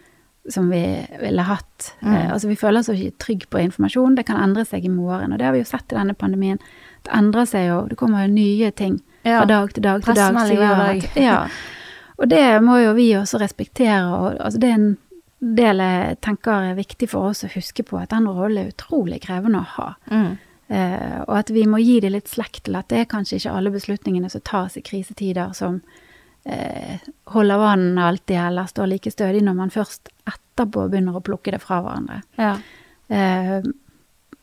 som 0.50 0.68
vi 0.70 0.84
ville 1.22 1.42
hatt. 1.42 1.94
Mm. 2.02 2.14
Eh, 2.14 2.32
altså 2.34 2.48
Vi 2.48 2.56
føler 2.56 2.80
oss 2.84 2.90
ikke 2.94 3.18
trygge 3.20 3.48
på 3.50 3.62
informasjon. 3.64 4.16
Det 4.16 4.26
kan 4.28 4.38
endre 4.44 4.66
seg 4.66 4.86
i 4.86 4.92
morgen, 4.94 5.34
og 5.34 5.40
det 5.40 5.46
har 5.48 5.54
vi 5.56 5.64
jo 5.64 5.70
sett 5.70 5.92
i 5.92 5.98
denne 5.98 6.14
pandemien. 6.14 6.60
Det 7.06 7.14
endrer 7.14 7.46
seg 7.50 7.68
jo, 7.70 7.80
det 7.90 7.98
kommer 7.98 8.26
jo 8.28 8.34
nye 8.34 8.72
ting 8.72 9.02
Ja. 9.26 9.40
fra 9.42 9.46
dag 9.50 9.74
til 9.74 9.84
dag 9.84 10.04
til 10.04 10.14
dag. 10.14 10.34
som 10.38 10.56
gjør 10.56 10.80
at- 10.90 11.16
Ja. 11.18 11.48
Og 12.18 12.30
det 12.30 12.62
må 12.64 12.78
jo 12.84 12.94
vi 12.94 13.10
også 13.14 13.40
respektere. 13.42 14.06
Og, 14.06 14.38
altså 14.40 14.60
det 14.60 14.70
er 14.70 14.74
en 14.76 14.98
del 15.54 15.82
jeg 15.84 16.18
tenker 16.26 16.72
er 16.72 16.78
viktig 16.78 17.10
for 17.12 17.32
oss 17.32 17.46
å 17.46 17.52
huske 17.54 17.86
på, 17.86 18.00
at 18.02 18.14
den 18.14 18.28
rollen 18.28 18.64
er 18.64 18.74
utrolig 18.74 19.22
krevende 19.26 19.62
å 19.62 19.70
ha. 19.76 19.88
Mm. 20.10 20.32
Uh, 20.66 21.20
og 21.28 21.36
at 21.38 21.52
vi 21.54 21.68
må 21.70 21.78
gi 21.84 22.00
det 22.02 22.10
litt 22.10 22.32
slekt 22.32 22.64
til 22.66 22.78
at 22.80 22.90
det 22.90 23.04
er 23.04 23.12
kanskje 23.12 23.38
ikke 23.38 23.54
alle 23.54 23.74
beslutningene 23.76 24.32
som 24.34 24.42
tas 24.42 24.80
i 24.80 24.82
krisetider 24.86 25.52
som 25.54 25.78
uh, 25.78 26.96
holder 27.36 27.62
vannet 27.62 28.02
alltid, 28.08 28.40
eller 28.48 28.72
står 28.72 28.90
like 28.96 29.14
stødig 29.14 29.44
når 29.46 29.60
man 29.60 29.74
først 29.74 30.10
etterpå 30.26 30.88
begynner 30.90 31.20
å 31.20 31.26
plukke 31.26 31.54
det 31.54 31.62
fra 31.62 31.84
hverandre. 31.86 32.24
Ja. 32.42 32.56
Uh, 33.12 33.70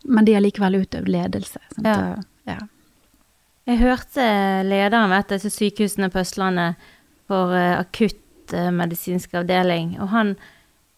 men 0.02 0.26
de 0.26 0.36
har 0.36 0.44
likevel 0.44 0.82
utøvd 0.84 1.10
ledelse. 1.10 1.62
Ja. 1.82 1.98
Og, 1.98 2.24
ja. 2.50 2.58
Jeg 3.70 3.78
hørte 3.82 4.24
lederen 4.66 5.10
ved 5.10 5.20
et 5.22 5.36
av 5.36 5.54
sykehusene 5.54 6.10
på 6.10 6.22
Østlandet 6.22 6.90
for 7.30 7.54
akuttmedisinsk 7.54 8.18
akutt 8.52 8.74
medisinsk 8.74 9.36
avdeling, 9.38 9.94
og 10.02 10.10
han 10.12 10.32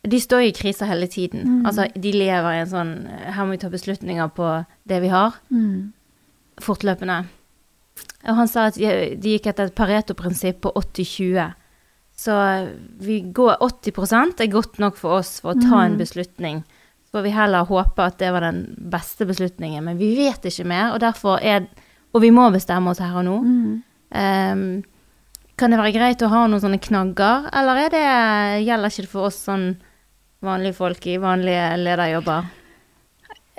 de 0.04 0.20
står 0.20 0.42
i 0.48 0.52
kriser 0.52 0.86
hele 0.86 1.06
tiden. 1.08 1.44
Mm. 1.48 1.66
Altså, 1.66 1.86
de 1.94 2.12
lever 2.12 2.52
i 2.52 2.60
en 2.60 2.68
sånn 2.70 2.92
eh, 3.08 3.32
Her 3.32 3.44
må 3.46 3.54
vi 3.56 3.60
ta 3.62 3.70
beslutninger 3.72 4.28
på 4.36 4.48
det 4.86 5.00
vi 5.02 5.08
har, 5.08 5.34
Mm. 5.50 5.92
fortløpende. 6.60 7.24
Og 8.28 8.36
han 8.36 8.48
sa 8.48 8.66
at 8.66 8.74
de 8.78 9.34
gikk 9.34 9.46
etter 9.50 9.64
et 9.68 9.74
Pareto-prinsipp 9.74 10.60
på 10.64 10.72
80-20. 10.74 11.54
Så 12.16 12.34
vi 13.02 13.20
går 13.34 13.56
80% 13.60 14.40
er 14.40 14.46
godt 14.52 14.78
nok 14.78 14.96
for 14.96 15.18
oss 15.18 15.40
for 15.40 15.54
å 15.54 15.60
ta 15.60 15.80
en 15.84 15.96
Mm. 15.96 15.98
beslutning. 15.98 16.64
Så 17.04 17.18
får 17.18 17.22
vi 17.24 17.30
heller 17.30 17.64
håpe 17.64 17.98
at 17.98 18.18
det 18.18 18.30
var 18.32 18.40
den 18.40 18.76
beste 18.90 19.26
beslutningen. 19.26 19.82
Men 19.84 19.98
vi 19.98 20.14
vet 20.16 20.42
ikke 20.42 20.64
mer, 20.66 20.92
og 20.92 21.00
derfor 21.00 21.38
er 21.42 21.66
Og 22.14 22.20
vi 22.22 22.30
må 22.30 22.48
bestemme 22.52 22.90
oss 22.90 22.98
her 23.00 23.10
og 23.16 23.24
nå. 23.24 23.82
Ehm, 24.14 24.84
kan 25.58 25.70
det 25.70 25.78
være 25.80 25.92
greit 25.92 26.22
å 26.22 26.28
ha 26.28 26.46
noen 26.46 26.60
sånne 26.60 26.80
knagger, 26.80 27.48
eller 27.52 27.76
er 27.76 27.88
det, 27.90 28.66
gjelder 28.68 28.86
ikke 28.88 29.02
det 29.02 29.08
for 29.08 29.26
oss 29.26 29.44
sånn 29.48 29.76
vanlige 30.44 30.76
folk 30.78 31.06
i 31.10 31.16
vanlige 31.22 31.64
lederjobber? 31.80 32.44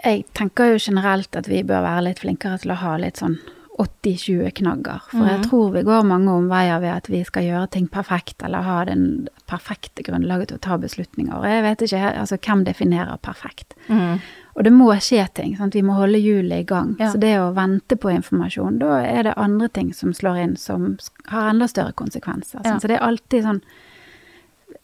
Jeg 0.05 0.25
tenker 0.35 0.73
jo 0.73 0.79
generelt 0.81 1.35
at 1.39 1.47
vi 1.49 1.63
bør 1.63 1.81
være 1.85 2.03
litt 2.09 2.19
flinkere 2.21 2.59
til 2.61 2.71
å 2.75 2.79
ha 2.81 2.95
litt 3.01 3.21
sånn 3.21 3.37
80-20 3.79 4.51
knagger. 4.55 5.01
For 5.09 5.17
Mhm. 5.17 5.27
jeg 5.29 5.41
tror 5.49 5.71
vi 5.73 5.81
går 5.83 6.03
mange 6.07 6.31
omveier 6.31 6.79
ved 6.79 6.91
at 6.95 7.07
vi 7.09 7.23
skal 7.23 7.43
gjøre 7.43 7.69
ting 7.71 7.87
perfekt, 7.87 8.41
eller 8.43 8.61
ha 8.61 8.85
den 8.85 9.27
perfekte 9.47 10.03
grunnlaget 10.03 10.47
til 10.47 10.57
å 10.57 10.61
ta 10.61 10.77
beslutninger. 10.77 11.43
Jeg 11.43 11.63
vet 11.63 11.81
ikke 11.81 12.13
altså, 12.15 12.37
hvem 12.37 12.63
definerer 12.63 13.17
perfekt. 13.21 13.73
Mm. 13.89 14.19
Og 14.55 14.63
det 14.63 14.71
må 14.71 14.87
skje 14.95 15.27
ting. 15.33 15.57
Sant? 15.57 15.73
Vi 15.73 15.81
må 15.81 15.93
holde 15.97 16.21
hjulet 16.21 16.59
i 16.61 16.63
gang. 16.63 16.95
Ja. 16.99 17.11
Så 17.11 17.19
det 17.19 17.35
å 17.37 17.53
vente 17.53 17.97
på 17.97 18.09
informasjon, 18.15 18.79
da 18.79 18.99
er 19.03 19.23
det 19.23 19.33
andre 19.35 19.67
ting 19.67 19.91
som 19.93 20.13
slår 20.13 20.37
inn, 20.43 20.55
som 20.55 20.97
har 21.27 21.49
enda 21.49 21.67
større 21.67 21.91
konsekvenser. 21.91 22.61
Ja. 22.63 22.77
Så 22.79 22.87
det 22.87 22.91
er 23.01 23.05
alltid 23.05 23.43
sånn 23.43 23.61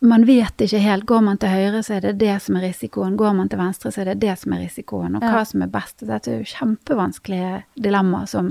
Man 0.01 0.25
vet 0.25 0.63
ikke 0.65 0.81
helt. 0.81 1.05
Går 1.05 1.21
man 1.21 1.37
til 1.37 1.51
høyre, 1.53 1.83
så 1.85 1.99
er 1.99 2.07
det 2.07 2.15
det 2.23 2.39
som 2.41 2.57
er 2.57 2.65
risikoen. 2.71 3.17
Går 3.19 3.35
man 3.37 3.51
til 3.51 3.61
venstre, 3.61 3.91
så 3.93 4.01
er 4.01 4.11
det 4.11 4.21
det 4.23 4.33
som 4.41 4.55
er 4.55 4.63
risikoen. 4.63 5.19
Og 5.19 5.25
hva 5.25 5.43
som 5.45 5.61
er 5.61 5.69
best. 5.69 6.01
Dette 6.01 6.31
er 6.31 6.41
jo 6.41 6.49
kjempevanskelige 6.55 7.61
dilemmaer 7.77 8.29
som 8.31 8.49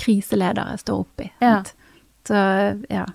kriseledere 0.00 0.74
står 0.80 1.04
oppi. 1.04 1.28
Ja. 1.44 1.60
Så 2.26 2.42
ja. 2.90 3.06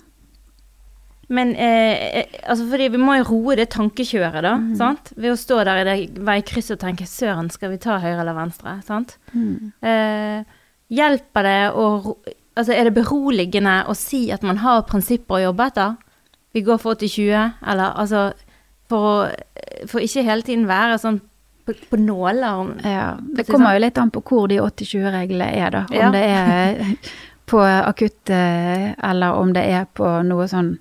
Men 1.28 1.52
eh, 1.58 2.20
eh, 2.20 2.40
altså 2.46 2.68
fordi 2.70 2.88
vi 2.94 3.02
må 3.02 3.16
jo 3.18 3.26
roe 3.32 3.56
det 3.58 3.68
tankekjøret, 3.74 4.40
da. 4.46 4.54
Mm. 4.62 4.72
sant? 4.78 5.12
Ved 5.18 5.34
å 5.34 5.38
stå 5.40 5.60
der 5.66 5.82
i 5.82 5.86
det 5.88 6.24
veikrysset 6.26 6.76
og 6.76 6.82
tenke 6.84 7.08
'søren, 7.10 7.50
skal 7.50 7.72
vi 7.74 7.82
ta 7.82 7.98
høyre 7.98 8.20
eller 8.22 8.36
venstre?' 8.36 8.78
sant? 8.86 9.16
Mm. 9.34 9.72
Eh, 9.82 10.58
hjelper 10.88 11.42
det 11.50 11.60
å 11.74 12.16
Altså, 12.56 12.72
er 12.72 12.88
det 12.88 12.94
beroligende 12.96 13.84
å 13.84 13.92
si 13.92 14.30
at 14.32 14.40
man 14.40 14.56
har 14.62 14.86
prinsipper 14.88 15.36
å 15.36 15.40
jobbe 15.50 15.66
etter? 15.68 15.98
Vi 16.56 16.62
går 16.64 16.78
for 16.80 16.96
80-20, 16.96 17.50
eller 17.68 17.96
altså 18.00 18.26
For 18.88 19.06
å 19.10 19.86
For 19.90 20.00
ikke 20.00 20.22
hele 20.24 20.46
tiden 20.46 20.64
være 20.70 20.96
sånn 21.02 21.20
på, 21.66 21.74
på 21.90 21.98
nåler. 21.98 22.68
Ja, 22.86 23.16
det 23.18 23.44
kommer 23.48 23.72
sånn. 23.72 23.76
jo 23.76 23.82
litt 23.82 23.98
an 23.98 24.12
på 24.14 24.20
hvor 24.22 24.44
de 24.48 24.60
80-20-reglene 24.62 25.48
er, 25.58 25.70
da. 25.74 25.80
Om 25.90 25.96
Ja. 25.98 26.10
det 26.14 26.22
er 26.30 26.98
på 27.50 27.58
akutt, 27.58 28.30
eh, 28.30 28.92
eller 29.10 29.34
om 29.34 29.50
det 29.52 29.64
er 29.74 29.84
på 29.98 30.06
noe 30.22 30.46
sånn 30.46 30.76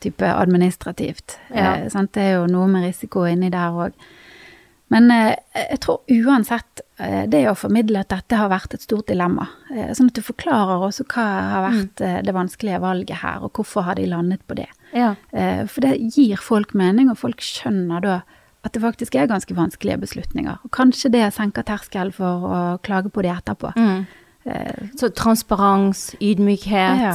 type 0.00 0.24
administrativt. 0.24 1.36
Ja. 1.54 1.74
Eh? 1.84 2.06
Det 2.08 2.24
er 2.24 2.32
jo 2.38 2.46
noe 2.48 2.66
med 2.72 2.86
risiko 2.88 3.26
inni 3.28 3.50
der 3.52 3.76
òg. 3.76 3.92
Men 4.92 5.10
eh, 5.10 5.36
jeg 5.70 5.80
tror 5.84 6.00
uansett 6.08 6.80
eh, 7.00 7.26
det 7.28 7.44
å 7.48 7.54
formidle 7.56 8.00
at 8.00 8.08
dette 8.12 8.36
har 8.40 8.48
vært 8.52 8.74
et 8.76 8.82
stort 8.84 9.08
dilemma. 9.12 9.46
Eh, 9.72 9.92
sånn 9.96 10.08
at 10.12 10.16
du 10.18 10.24
forklarer 10.24 10.84
også 10.88 11.04
hva 11.12 11.28
har 11.52 11.66
vært 11.68 12.00
eh, 12.04 12.18
det 12.24 12.34
vanskelige 12.36 12.80
valget 12.82 13.20
her, 13.22 13.44
og 13.44 13.52
hvorfor 13.56 13.84
har 13.88 14.00
de 14.00 14.08
landet 14.10 14.40
på 14.48 14.56
det. 14.58 14.68
Ja. 14.92 15.14
Eh, 15.32 15.66
For 15.66 15.80
det 15.80 15.98
gir 16.14 16.36
folk 16.36 16.74
mening, 16.74 17.10
og 17.10 17.18
folk 17.18 17.40
skjønner 17.40 18.00
da 18.02 18.22
at 18.64 18.72
det 18.72 18.82
faktisk 18.82 19.14
er 19.18 19.26
ganske 19.26 19.54
vanskelige 19.56 19.98
beslutninger. 19.98 20.58
Og 20.64 20.70
kanskje 20.70 21.10
det 21.10 21.32
senker 21.34 21.64
terskel 21.66 22.12
for 22.14 22.44
å 22.46 22.58
klage 22.82 23.10
på 23.10 23.22
de 23.22 23.28
etterpå. 23.34 23.72
Mm. 23.76 24.06
Eh, 24.46 24.88
Så 24.96 25.08
transparens, 25.14 26.14
ydmykhet. 26.20 27.00
Ja. 27.02 27.14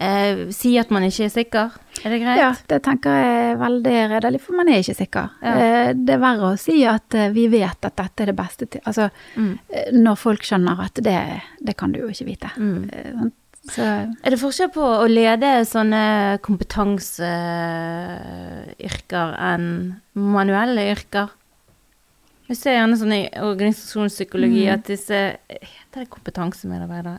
Eh, 0.00 0.44
si 0.54 0.76
at 0.78 0.92
man 0.94 1.02
ikke 1.02 1.24
er 1.24 1.28
sikker. 1.34 1.72
Er 2.04 2.10
det 2.14 2.20
greit? 2.22 2.38
Ja, 2.38 2.52
det 2.70 2.82
tenker 2.86 3.10
jeg 3.10 3.50
er 3.50 3.56
veldig 3.58 3.94
redelig, 4.12 4.40
for 4.40 4.54
man 4.54 4.68
er 4.70 4.78
ikke 4.78 4.94
sikker. 4.94 5.30
Ja. 5.42 5.54
Eh, 5.88 5.92
Det 5.94 6.14
er 6.14 6.18
verre 6.22 6.52
å 6.52 6.58
si 6.58 6.84
at 6.86 7.12
eh, 7.18 7.30
vi 7.34 7.48
vet 7.48 7.84
at 7.84 7.96
dette 7.96 8.20
er 8.22 8.26
det 8.26 8.36
beste 8.36 8.68
til 8.70 8.80
Altså, 8.86 9.10
Mm. 9.36 9.58
eh, 9.72 9.90
når 9.92 10.14
folk 10.16 10.42
skjønner 10.42 10.78
at 10.84 10.94
det, 10.94 11.42
det 11.64 11.76
kan 11.76 11.90
du 11.90 11.98
jo 11.98 12.06
ikke 12.06 12.26
vite. 12.26 12.50
Mm. 12.56 13.32
Så 13.68 13.82
Er 14.24 14.30
det 14.32 14.38
forskjell 14.40 14.70
på 14.72 14.80
å 14.80 15.06
lede 15.10 15.50
sånne 15.68 16.38
kompetanseyrker 17.98 19.34
enn 19.52 19.66
manuelle 20.14 20.86
yrker? 20.94 21.28
Vi 22.48 22.54
ser 22.56 22.78
gjerne 22.78 22.96
sånn 22.96 23.12
i 23.12 23.28
organisasjonspsykologi 23.44 24.64
Mm. 24.66 24.72
at 24.74 24.84
disse 24.88 25.36
Heter 25.50 26.00
det 26.04 26.08
kompetansemedarbeidere? 26.10 27.18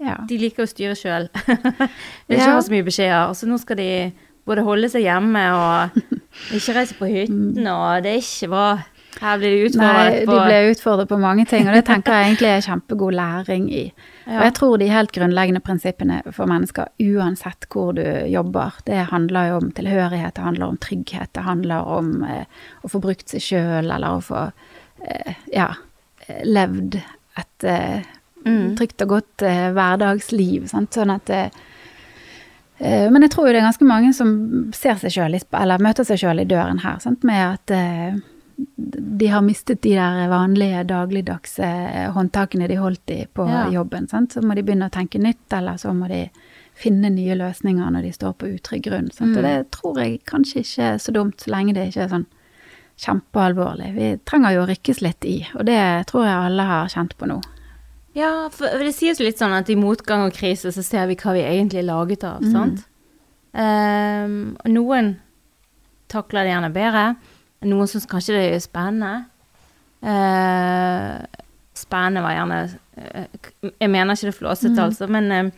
ja. 0.00 0.16
De 0.28 0.38
liker 0.38 0.62
å 0.62 0.68
styre 0.70 0.94
sjøl. 0.94 1.28
Vil 2.28 2.38
ikke 2.38 2.46
Ja. 2.46 2.52
ha 2.54 2.60
så 2.62 2.70
mye 2.70 2.84
beskjeder. 2.86 3.34
Så 3.34 3.46
nå 3.50 3.58
skal 3.58 3.76
de 3.76 4.12
både 4.46 4.62
holde 4.62 4.88
seg 4.88 5.02
hjemme 5.02 5.42
og 5.52 5.90
ikke 6.54 6.74
reise 6.74 6.94
på 6.94 7.06
hytten, 7.10 7.66
og 7.66 8.02
det 8.04 8.12
er 8.14 8.22
ikke 8.22 8.48
bra. 8.48 8.84
Her 9.20 9.38
blir 9.40 9.50
de 9.50 9.66
utfordret 9.66 9.96
Nei, 9.98 10.20
utfordret 10.20 10.20
de 10.20 10.26
på 10.30 10.44
ble 10.46 10.58
utfordret 10.72 11.08
på 11.10 11.18
mange 11.18 11.44
ting, 11.50 11.66
og 11.68 11.74
det 11.74 11.84
tenker 11.88 12.14
jeg 12.14 12.26
egentlig 12.28 12.50
er 12.52 12.66
kjempegod 12.68 13.16
læring 13.18 13.64
i. 13.74 13.84
Ja. 14.26 14.36
Og 14.36 14.44
jeg 14.46 14.54
tror 14.58 14.76
de 14.78 14.90
helt 14.92 15.14
grunnleggende 15.16 15.62
prinsippene 15.66 16.20
for 16.30 16.46
mennesker, 16.50 16.92
uansett 17.02 17.66
hvor 17.72 17.92
du 17.98 18.04
jobber, 18.30 18.78
det 18.86 19.00
handler 19.10 19.50
jo 19.50 19.56
om 19.62 19.72
tilhørighet, 19.74 20.36
det 20.36 20.44
handler 20.44 20.66
om 20.68 20.78
trygghet, 20.78 21.32
det 21.34 21.42
handler 21.48 21.90
om 21.98 22.12
eh, 22.28 22.44
å 22.84 22.92
få 22.92 23.00
brukt 23.02 23.28
seg 23.34 23.42
sjøl, 23.42 23.90
eller 23.90 24.20
å 24.20 24.22
få 24.22 24.44
eh, 25.02 25.34
ja, 25.54 25.72
eh, 26.28 26.44
levd 26.46 27.00
et 27.38 27.64
eh, 27.66 28.14
Mm. 28.46 28.76
trygt 28.78 29.02
og 29.02 29.08
godt 29.10 29.42
eh, 29.42 29.72
hverdagsliv. 29.74 30.68
Sant? 30.70 30.94
Sånn 30.94 31.10
at 31.10 31.28
eh, 31.34 31.48
Men 33.10 33.24
jeg 33.26 33.32
tror 33.34 33.48
jo 33.48 33.52
det 33.52 33.58
er 33.58 33.66
ganske 33.66 33.88
mange 33.88 34.12
som 34.14 34.30
ser 34.72 34.94
seg 35.02 35.10
selv, 35.10 35.42
eller 35.58 35.82
møter 35.82 36.06
seg 36.06 36.20
sjøl 36.22 36.38
i 36.38 36.46
døren 36.48 36.78
her, 36.84 37.00
sant? 37.02 37.24
med 37.26 37.42
at 37.58 37.74
de 38.76 39.26
har 39.30 39.42
mistet 39.42 39.80
de 39.82 39.92
der 39.94 40.28
vanlige 40.28 40.80
dagligdagse 40.88 41.62
eh, 41.64 42.10
håndtakene 42.12 42.66
de 42.68 42.74
holdt 42.76 43.10
i 43.14 43.26
på 43.34 43.46
Ja. 43.48 43.68
jobben. 43.70 44.08
Sant? 44.08 44.32
Så 44.34 44.42
må 44.42 44.54
de 44.56 44.62
begynne 44.62 44.88
å 44.88 44.94
tenke 44.94 45.18
nytt, 45.22 45.46
eller 45.52 45.76
så 45.78 45.92
må 45.94 46.08
de 46.08 46.24
finne 46.74 47.10
nye 47.10 47.34
løsninger 47.38 47.90
når 47.90 48.02
de 48.02 48.10
står 48.12 48.34
på 48.38 48.50
utrygg 48.56 48.82
grunn. 48.82 49.10
Sant? 49.12 49.36
Og 49.36 49.42
Mm. 49.42 49.46
det 49.46 49.70
tror 49.70 49.96
jeg 49.98 50.24
kanskje 50.24 50.60
ikke 50.62 50.82
er 50.94 50.98
så 50.98 51.12
dumt, 51.12 51.36
så 51.38 51.50
lenge 51.50 51.74
det 51.74 51.88
ikke 51.92 52.02
er 52.04 52.08
sånn 52.08 52.26
kjempealvorlig. 52.98 53.94
Vi 53.94 54.16
trenger 54.26 54.54
jo 54.54 54.62
å 54.64 54.68
rykkes 54.68 55.00
litt 55.02 55.24
i, 55.24 55.46
og 55.54 55.64
det 55.66 56.06
tror 56.10 56.24
jeg 56.26 56.34
alle 56.48 56.62
har 56.66 56.88
kjent 56.88 57.14
på 57.18 57.26
nå. 57.30 57.40
Ja, 58.14 58.48
for 58.50 58.66
det 58.78 58.94
sies 58.94 59.18
jo 59.20 59.24
litt 59.24 59.38
sånn 59.38 59.52
at 59.56 59.68
i 59.70 59.76
motgang 59.76 60.26
og 60.26 60.32
krise 60.34 60.72
så 60.74 60.82
ser 60.82 61.06
vi 61.06 61.14
hva 61.14 61.32
vi 61.36 61.42
egentlig 61.46 61.78
er 61.78 61.90
laget 61.92 62.24
av, 62.24 62.40
Mm. 62.42 62.52
sant? 62.52 62.84
Um, 63.54 64.56
og 64.64 64.70
noen 64.72 65.16
takler 66.08 66.44
det 66.44 66.52
gjerne 66.52 66.72
bedre. 66.72 67.16
Noen 67.66 67.88
syns 67.90 68.06
kanskje 68.06 68.36
det 68.36 68.44
er 68.54 68.60
spennende. 68.62 69.24
Eh, 70.02 71.24
spennende 71.74 72.22
var 72.22 72.36
gjerne 72.36 72.58
eh, 72.96 73.24
Jeg 73.80 73.90
mener 73.90 74.14
ikke 74.14 74.30
det 74.30 74.36
flåsete, 74.38 74.74
Mm. 74.76 74.84
altså, 74.84 75.06
men, 75.10 75.32
eh, 75.32 75.50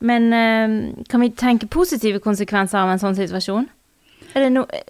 men 0.00 0.32
eh, 0.32 1.04
kan 1.10 1.20
vi 1.22 1.28
tenke 1.30 1.66
positive 1.70 2.18
konsekvenser 2.20 2.78
av 2.78 2.90
en 2.90 2.98
sånn 3.02 3.14
situasjon? 3.18 3.68
Er 4.34 4.40
det 4.46 4.52
noe 4.52 4.82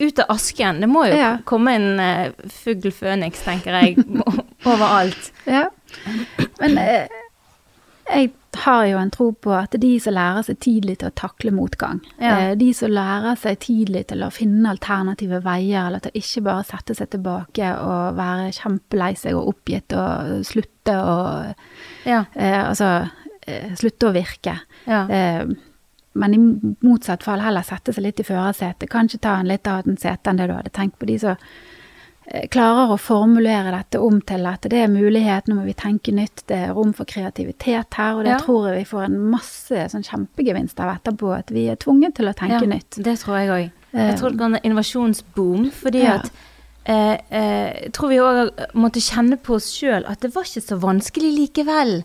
Ut 0.00 0.16
av 0.18 0.30
asken. 0.32 0.78
Det 0.80 0.88
må 0.88 1.02
jo 1.10 1.16
Ja. 1.16 1.34
komme 1.44 1.74
en 1.76 2.00
uh, 2.00 2.30
fugl 2.48 2.88
føniks, 2.90 3.42
tenker 3.44 3.74
jeg, 3.82 3.98
overalt. 4.64 5.26
Ja. 5.44 5.66
Men 6.58 6.78
jeg 8.08 8.30
har 8.56 8.84
jo 8.86 8.98
en 8.98 9.10
tro 9.10 9.32
på 9.32 9.52
at 9.54 9.70
de 9.80 9.98
som 10.00 10.12
lærer 10.14 10.42
seg 10.42 10.58
tidlig 10.60 10.98
til 10.98 11.08
å 11.10 11.14
takle 11.14 11.50
motgang, 11.54 12.00
Ja. 12.18 12.38
eh, 12.50 12.54
de 12.56 12.72
som 12.74 12.90
lærer 12.90 13.36
seg 13.38 13.58
tidlig 13.60 14.06
til 14.08 14.22
å 14.22 14.30
finne 14.32 14.68
alternative 14.70 15.40
veier, 15.42 15.86
eller 15.86 15.98
til 16.00 16.10
å 16.10 16.18
ikke 16.18 16.42
bare 16.42 16.64
sette 16.64 16.94
seg 16.96 17.10
tilbake 17.10 17.70
og 17.80 18.16
være 18.16 18.50
kjempelei 18.52 19.14
seg 19.16 19.34
og 19.34 19.48
oppgitt 19.54 19.92
og 19.92 20.44
slutte 20.44 20.94
å 20.94 21.54
Ja. 22.04 22.24
eh, 22.34 22.64
Altså 22.68 23.08
eh, 23.46 23.74
slutte 23.76 24.08
å 24.10 24.12
virke. 24.12 24.60
ja. 24.86 25.06
Eh, 25.08 25.44
men 26.12 26.34
i 26.34 26.38
motsatt 26.84 27.22
fall 27.22 27.38
heller 27.38 27.62
sette 27.62 27.92
seg 27.94 28.02
litt 28.02 28.18
i 28.20 28.24
førersetet. 28.24 28.88
Kanskje 28.90 29.20
ta 29.20 29.36
en 29.38 29.46
litt 29.46 29.62
annen 29.70 29.96
sete 29.96 30.26
enn 30.30 30.36
det 30.38 30.48
du 30.48 30.54
hadde 30.54 30.70
tenkt 30.72 30.98
på. 30.98 31.06
De 31.06 31.16
som 31.18 31.36
klarer 32.50 32.92
å 32.94 32.98
formulere 33.00 33.72
dette 33.74 33.98
om 34.00 34.20
til 34.22 34.46
at 34.46 34.62
det 34.70 34.78
er 34.84 34.88
mulighet, 34.92 35.48
nå 35.50 35.56
må 35.56 35.64
vi 35.66 35.74
tenke 35.74 36.12
nytt, 36.14 36.44
det 36.46 36.56
er 36.68 36.72
rom 36.76 36.92
for 36.94 37.04
kreativitet 37.10 37.94
her, 37.98 38.14
og 38.14 38.24
det 38.24 38.30
Ja. 38.36 38.38
tror 38.38 38.68
jeg 38.68 38.78
vi 38.84 38.90
får 38.96 39.04
en 39.04 39.18
masse 39.30 39.88
sånn 39.90 40.04
kjempegevinst 40.06 40.78
av 40.80 40.94
etterpå, 40.96 41.32
at 41.38 41.50
vi 41.50 41.66
er 41.68 41.76
tvunget 41.76 42.14
til 42.14 42.26
å 42.30 42.34
tenke 42.34 42.60
ja, 42.62 42.70
nytt. 42.76 43.02
Det 43.02 43.18
tror 43.18 43.36
jeg 43.40 43.48
òg. 43.50 43.70
Eh, 43.92 44.06
Jeg 44.10 44.18
tror 44.20 44.30
det 44.30 44.38
kan 44.38 44.52
være 44.52 44.64
innovasjonsboom, 44.64 45.70
fordi 45.72 46.02
Ja. 46.04 46.14
at 46.20 46.30
eh, 46.86 47.18
eh, 47.30 47.72
Jeg 47.84 47.92
tror 47.92 48.08
vi 48.08 48.16
òg 48.18 48.50
måtte 48.74 49.00
kjenne 49.02 49.36
på 49.42 49.54
oss 49.56 49.72
sjøl 49.74 50.04
at 50.08 50.20
det 50.20 50.32
var 50.34 50.42
ikke 50.44 50.62
så 50.62 50.78
vanskelig 50.80 51.34
likevel 51.48 52.04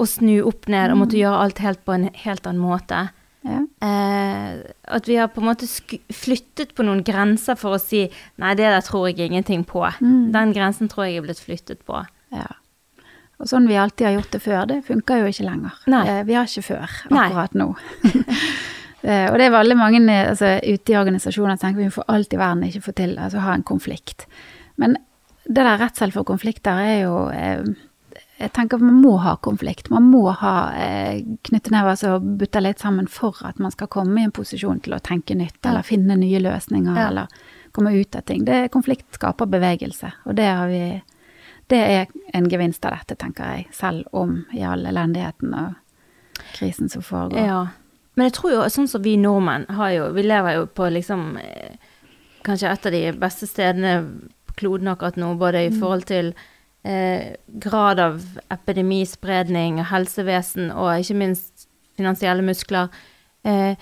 å 0.00 0.04
snu 0.06 0.42
opp 0.46 0.66
ned 0.68 0.90
og 0.90 0.98
måtte 0.98 1.14
Mm. 1.14 1.20
gjøre 1.22 1.40
alt 1.44 1.58
helt 1.58 1.84
på 1.84 1.94
en 1.94 2.10
helt 2.14 2.42
annen 2.46 2.60
måte. 2.60 3.10
Ja. 3.46 3.60
Eh, 3.86 4.56
at 4.92 5.06
vi 5.08 5.16
har 5.16 5.30
på 5.32 5.40
en 5.40 5.46
måte 5.48 5.66
flyttet 6.12 6.74
på 6.76 6.84
noen 6.84 7.00
grenser 7.06 7.56
for 7.56 7.76
å 7.76 7.80
si 7.80 8.02
nei, 8.40 8.54
det 8.58 8.66
der 8.68 8.82
tror 8.84 9.06
jeg 9.08 9.30
ingenting 9.30 9.62
på. 9.68 9.84
Mm. 10.00 10.32
Den 10.34 10.52
grensen 10.56 10.90
tror 10.92 11.06
jeg 11.08 11.16
er 11.22 11.24
blitt 11.28 11.40
flyttet 11.40 11.80
på. 11.88 12.02
Ja. 12.34 12.48
Og 13.40 13.48
sånn 13.48 13.64
vi 13.70 13.78
alltid 13.80 14.06
har 14.10 14.18
gjort 14.18 14.34
det 14.34 14.42
før, 14.44 14.66
det 14.68 14.82
funker 14.84 15.22
jo 15.22 15.30
ikke 15.32 15.46
lenger. 15.48 15.78
Nei. 15.88 16.02
Eh, 16.08 16.22
Vi 16.28 16.34
har 16.36 16.44
ikke 16.50 16.66
før 16.66 16.98
Nei. 17.10 17.26
akkurat 17.30 17.56
nå. 17.56 17.70
Eh, 19.00 19.30
Og 19.32 19.38
det 19.40 19.46
er 19.46 19.52
veldig 19.54 19.76
mange 19.80 20.00
eh, 20.12 20.26
altså, 20.28 20.58
ute 20.60 20.92
i 20.92 20.96
organisasjoner 21.00 21.56
som 21.56 21.62
tenker 21.70 21.86
vi 21.86 21.92
får 21.94 22.04
alt 22.12 22.34
i 22.36 22.36
verden 22.36 22.66
ikke 22.66 22.82
få 22.84 22.92
til, 22.98 23.14
altså 23.16 23.40
ha 23.40 23.54
en 23.56 23.62
konflikt. 23.64 24.26
Men 24.76 24.98
det 25.48 25.56
der 25.64 25.78
redsel 25.80 26.12
for 26.12 26.28
konflikter 26.28 26.76
er 26.84 26.98
jo 27.06 27.14
eh, 27.32 27.62
Jeg 28.40 28.52
tenker 28.56 28.78
at 28.80 28.84
man 28.86 29.00
må 29.02 29.16
ha 29.20 29.34
konflikt. 29.44 29.90
Man 29.92 30.06
må 30.08 30.22
ha 30.40 30.54
eh, 30.72 31.20
knyttenever 31.50 31.96
som 32.00 32.36
butter 32.40 32.64
litt 32.64 32.80
sammen 32.80 33.06
for 33.10 33.36
at 33.44 33.58
man 33.60 33.70
skal 33.74 33.90
komme 33.92 34.20
i 34.22 34.24
en 34.24 34.32
posisjon 34.32 34.80
til 34.80 34.94
å 34.96 35.00
tenke 35.04 35.36
nytt, 35.36 35.58
eller 35.68 35.84
finne 35.84 36.16
nye 36.16 36.40
løsninger, 36.40 36.96
Ja. 36.96 37.08
eller 37.10 37.26
komme 37.76 37.92
ut 37.94 38.16
av 38.16 38.24
ting. 38.26 38.44
Det, 38.48 38.70
konflikt 38.72 39.06
skaper 39.14 39.46
bevegelse, 39.46 40.12
og 40.26 40.34
det 40.40 40.48
har 40.48 40.68
vi 40.72 41.02
det 41.70 41.78
er 41.78 42.06
en 42.34 42.48
gevinst 42.50 42.82
av 42.84 42.96
dette, 42.96 43.14
tenker 43.20 43.44
jeg, 43.46 43.66
selv 43.76 44.08
om 44.12 44.40
i 44.52 44.64
all 44.66 44.82
elendigheten 44.90 45.52
og 45.54 46.40
krisen 46.56 46.88
som 46.90 47.02
foregår. 47.02 47.44
Ja. 47.46 47.60
Men 48.16 48.26
jeg 48.26 48.32
tror 48.40 48.50
jo, 48.56 48.64
sånn 48.74 48.88
som 48.90 49.04
vi 49.04 49.12
nordmenn 49.16 49.68
har 49.70 49.92
jo 49.94 50.08
Vi 50.12 50.22
lever 50.26 50.56
jo 50.56 50.64
på 50.66 50.88
liksom 50.90 51.36
eh, 51.38 51.76
Kanskje 52.42 52.72
et 52.72 52.86
av 52.88 52.92
de 52.92 53.12
beste 53.12 53.46
stedene 53.46 53.92
kloden 54.58 54.88
akkurat 54.90 55.16
nå, 55.16 55.34
både 55.38 55.62
i 55.68 55.70
forhold 55.70 56.04
til 56.10 56.32
eh, 56.82 57.36
grad 57.46 58.00
av 58.00 58.20
epidemispredning, 58.50 59.82
helsevesen 59.90 60.70
og 60.72 60.92
ikke 61.00 61.18
minst 61.22 61.68
finansielle 61.98 62.44
muskler. 62.46 62.92
Eh, 63.44 63.74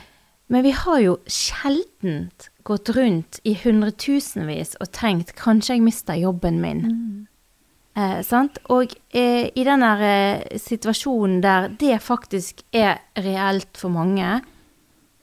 men 0.48 0.64
vi 0.64 0.72
har 0.72 1.00
jo 1.04 1.18
sjelden 1.28 2.30
gått 2.64 2.88
rundt 2.96 3.40
i 3.48 3.54
hundretusenvis 3.62 4.76
og 4.80 4.92
tenkt 4.96 5.34
kanskje 5.36 5.76
jeg 5.76 5.84
mister 5.84 6.16
jobben 6.20 6.60
min. 6.62 6.84
Eh, 7.98 8.20
sant? 8.24 8.60
Og 8.72 8.92
eh, 9.16 9.48
i 9.52 9.64
den 9.66 9.82
eh, 9.82 10.44
situasjonen 10.60 11.40
der 11.44 11.68
det 11.80 11.98
faktisk 12.04 12.62
er 12.72 13.00
reelt 13.18 13.76
for 13.76 13.92
mange, 13.92 14.40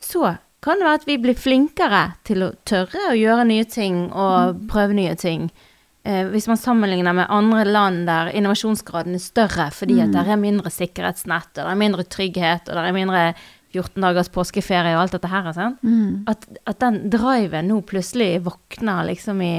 så 0.02 0.36
kan 0.66 0.82
det 0.82 0.88
være 0.88 1.02
at 1.02 1.08
vi 1.08 1.18
blir 1.22 1.38
flinkere 1.38 2.04
til 2.26 2.44
å 2.44 2.54
tørre 2.68 3.12
å 3.12 3.18
gjøre 3.18 3.46
nye 3.48 3.66
ting 3.70 4.08
og 4.12 4.66
prøve 4.72 4.98
nye 4.98 5.16
ting. 5.18 5.50
Eh, 6.06 6.28
hvis 6.30 6.46
man 6.48 6.60
sammenligner 6.62 7.16
med 7.18 7.32
andre 7.34 7.64
land 7.66 8.04
der 8.06 8.30
innovasjonsgraden 8.38 9.16
er 9.18 9.24
større 9.24 9.72
fordi 9.74 9.98
at 10.04 10.12
det 10.14 10.22
er 10.30 10.38
mindre 10.38 10.70
sikkerhetsnett, 10.70 11.50
og 11.58 11.64
det 11.64 11.72
er 11.72 11.80
mindre 11.82 12.06
trygghet, 12.06 12.70
og 12.70 12.78
det 12.78 12.84
er 12.84 12.94
mindre 12.94 13.24
14 13.74 14.04
dagers 14.06 14.30
påskeferie 14.30 14.94
og 14.96 15.02
alt 15.02 15.16
dette 15.18 15.32
her. 15.32 15.50
Mm. 15.82 16.28
At, 16.30 16.46
at 16.70 16.80
den 16.84 17.00
driven 17.10 17.72
nå 17.72 17.80
plutselig 17.90 18.44
våkner 18.46 19.04
liksom 19.10 19.42
i, 19.42 19.56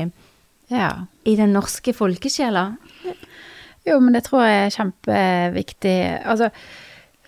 Ja. 0.70 0.92
i 1.24 1.34
den 1.36 1.52
norske 1.52 1.92
folkesjela. 1.94 2.76
Jo, 3.86 3.98
men 4.00 4.14
det 4.14 4.24
tror 4.26 4.46
jeg 4.46 4.62
er 4.62 4.74
kjempeviktig. 4.74 5.98
Altså, 6.26 6.48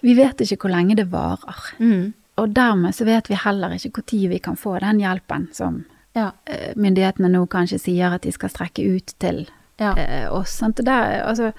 vi 0.03 0.15
vet 0.15 0.41
ikke 0.47 0.63
hvor 0.65 0.75
lenge 0.75 0.97
det 0.99 1.11
varer. 1.11 1.69
Mm. 1.79 2.15
Og 2.39 2.55
dermed 2.55 2.95
så 2.95 3.05
vet 3.07 3.29
vi 3.31 3.39
heller 3.39 3.75
ikke 3.75 3.91
når 3.99 4.29
vi 4.31 4.39
kan 4.39 4.57
få 4.57 4.79
den 4.79 5.01
hjelpen 5.03 5.49
som 5.53 5.85
Ja. 6.17 6.31
eh, 6.47 6.73
myndighetene 6.77 7.29
nå 7.31 7.47
kanskje 7.49 7.79
sier 7.79 8.15
at 8.15 8.23
de 8.23 8.33
skal 8.33 8.49
strekke 8.51 8.85
ut 8.97 9.15
til 9.21 9.47
Ja. 9.79 9.93
eh, 9.97 10.29
oss. 10.33 10.51
Sant? 10.51 10.77
Der, 10.85 11.23
altså, 11.25 11.53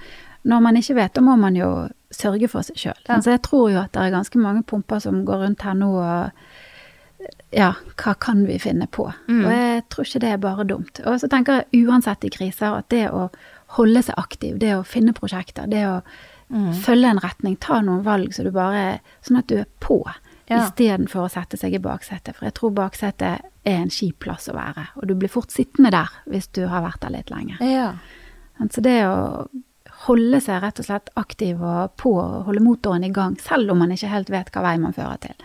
når 0.46 0.60
man 0.62 0.76
ikke 0.78 0.96
vet, 0.96 1.14
da 1.14 1.22
må 1.22 1.36
man 1.38 1.56
jo 1.56 1.88
sørge 2.12 2.48
for 2.50 2.62
seg 2.62 2.76
sjøl. 2.76 3.00
Ja. 3.08 3.20
Så 3.22 3.32
jeg 3.32 3.42
tror 3.42 3.70
jo 3.72 3.80
at 3.80 3.92
det 3.94 4.02
er 4.02 4.12
ganske 4.18 4.36
mange 4.40 4.64
pumper 4.64 5.00
som 5.00 5.24
går 5.26 5.46
rundt 5.46 5.62
her 5.62 5.74
nå 5.74 5.94
og 5.96 6.32
ja, 7.52 7.74
hva 8.00 8.14
kan 8.20 8.46
vi 8.48 8.58
finne 8.60 8.88
på? 8.88 9.10
Mm. 9.28 9.42
Og 9.46 9.52
jeg 9.52 9.84
tror 9.92 10.06
ikke 10.08 10.22
det 10.24 10.30
er 10.34 10.38
bare 10.38 10.66
dumt. 10.68 11.02
Og 11.06 11.20
så 11.20 11.28
tenker 11.32 11.64
jeg 11.72 11.86
uansett 11.88 12.24
i 12.24 12.30
kriser 12.30 12.78
at 12.80 12.88
det 12.94 13.10
å 13.12 13.30
holde 13.76 14.02
seg 14.06 14.16
aktiv, 14.18 14.58
det 14.62 14.72
å 14.78 14.86
finne 14.88 15.14
prosjekter, 15.14 15.68
det 15.70 15.86
å 15.88 16.02
Mm. 16.50 16.74
følge 16.74 17.06
en 17.12 17.20
retning, 17.20 17.60
ta 17.62 17.80
noen 17.80 18.02
valg 18.04 18.32
så 18.34 18.42
du 18.44 18.50
bare 18.50 19.00
Sånn 19.22 19.38
at 19.38 19.46
du 19.46 19.58
er 19.60 19.66
på, 19.80 20.04
Ja. 20.50 20.64
istedenfor 20.66 21.28
å 21.28 21.30
sette 21.32 21.58
seg 21.62 21.76
i 21.78 21.82
baksetet. 21.84 22.36
For 22.36 22.48
jeg 22.50 22.56
tror 22.58 22.72
baksetet 22.74 23.40
er 23.66 23.80
en 23.84 23.90
kjip 23.94 24.20
plass 24.26 24.50
å 24.50 24.56
være, 24.58 24.88
og 24.98 25.08
du 25.08 25.14
blir 25.16 25.30
fort 25.30 25.52
sittende 25.54 25.92
der 25.94 26.10
hvis 26.26 26.48
du 26.58 26.64
har 26.68 26.82
vært 26.82 27.02
der 27.06 27.14
litt 27.14 27.30
lenge. 27.30 27.60
Ja. 27.62 27.92
Så 28.70 28.82
det 28.84 28.98
å 29.08 29.48
holde 30.08 30.40
seg 30.42 30.62
rett 30.64 30.80
og 30.82 30.86
slett 30.88 31.10
aktiv 31.20 31.62
og 31.62 31.96
på, 32.00 32.14
holde 32.48 32.64
motoren 32.64 33.04
i 33.06 33.12
gang, 33.14 33.38
selv 33.40 33.72
om 33.72 33.80
man 33.84 33.92
ikke 33.92 34.10
helt 34.12 34.30
vet 34.34 34.52
hva 34.56 34.64
vei 34.66 34.78
man 34.82 34.96
fører 34.96 35.20
til. 35.22 35.36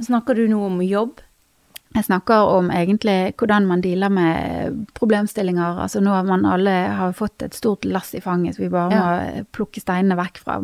Snakker 0.00 0.34
du 0.38 0.46
nå 0.48 0.62
om 0.66 0.80
jobb? 0.82 1.20
Jeg 1.90 2.06
snakker 2.06 2.52
om 2.54 2.68
egentlig 2.70 3.34
hvordan 3.40 3.66
man 3.66 3.80
dealer 3.82 4.12
med 4.14 4.84
problemstillinger. 4.94 5.80
Altså 5.82 5.98
nå 6.00 6.12
har 6.14 6.26
man 6.28 6.46
alle 6.46 6.74
har 6.94 7.12
fått 7.18 7.42
et 7.42 7.56
stort 7.58 7.84
lass 7.84 8.14
i 8.14 8.20
fanget, 8.22 8.54
så 8.56 8.62
vi 8.62 8.68
bare 8.70 8.94
må 8.94 9.46
plukke 9.52 9.82
steinene 9.82 10.16
vekk 10.20 10.38
fra 10.38 10.60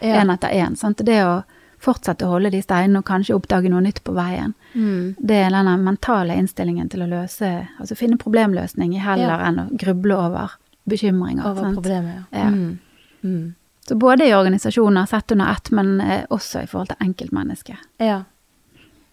Ja. 0.00 0.22
etter 0.22 0.48
én. 0.54 0.76
Det 1.04 1.18
å 1.26 1.42
fortsette 1.82 2.24
å 2.26 2.30
holde 2.36 2.50
de 2.54 2.60
steinene 2.62 3.00
og 3.02 3.06
kanskje 3.08 3.34
oppdage 3.36 3.68
noe 3.72 3.82
nytt 3.84 4.02
på 4.06 4.14
veien, 4.16 4.54
Mm. 4.74 5.14
det 5.20 5.36
er 5.44 5.50
denne 5.50 5.74
mentale 5.82 6.32
innstillingen 6.38 6.88
til 6.88 7.02
å 7.04 7.08
løse 7.10 7.48
Altså 7.80 7.94
finne 7.98 8.16
problemløsning 8.16 8.94
heller 9.02 9.36
Ja. 9.38 9.48
enn 9.50 9.58
å 9.60 9.76
gruble 9.76 10.14
over 10.16 10.50
bekymringer. 10.88 11.44
Over 11.44 11.74
problemet, 11.74 12.24
ja. 12.32 12.38
Ja. 12.38 12.48
Mm. 12.50 12.78
Mm. 13.24 13.54
Så 13.86 13.96
både 13.98 14.24
i 14.28 14.32
organisasjoner 14.32 15.06
sett 15.08 15.32
under 15.32 15.50
ett, 15.52 15.70
men 15.72 16.00
eh, 16.00 16.24
også 16.30 16.62
i 16.62 16.66
forhold 16.66 16.88
til 16.88 16.96
enkeltmennesket. 17.08 17.76
Ja. 17.98 18.22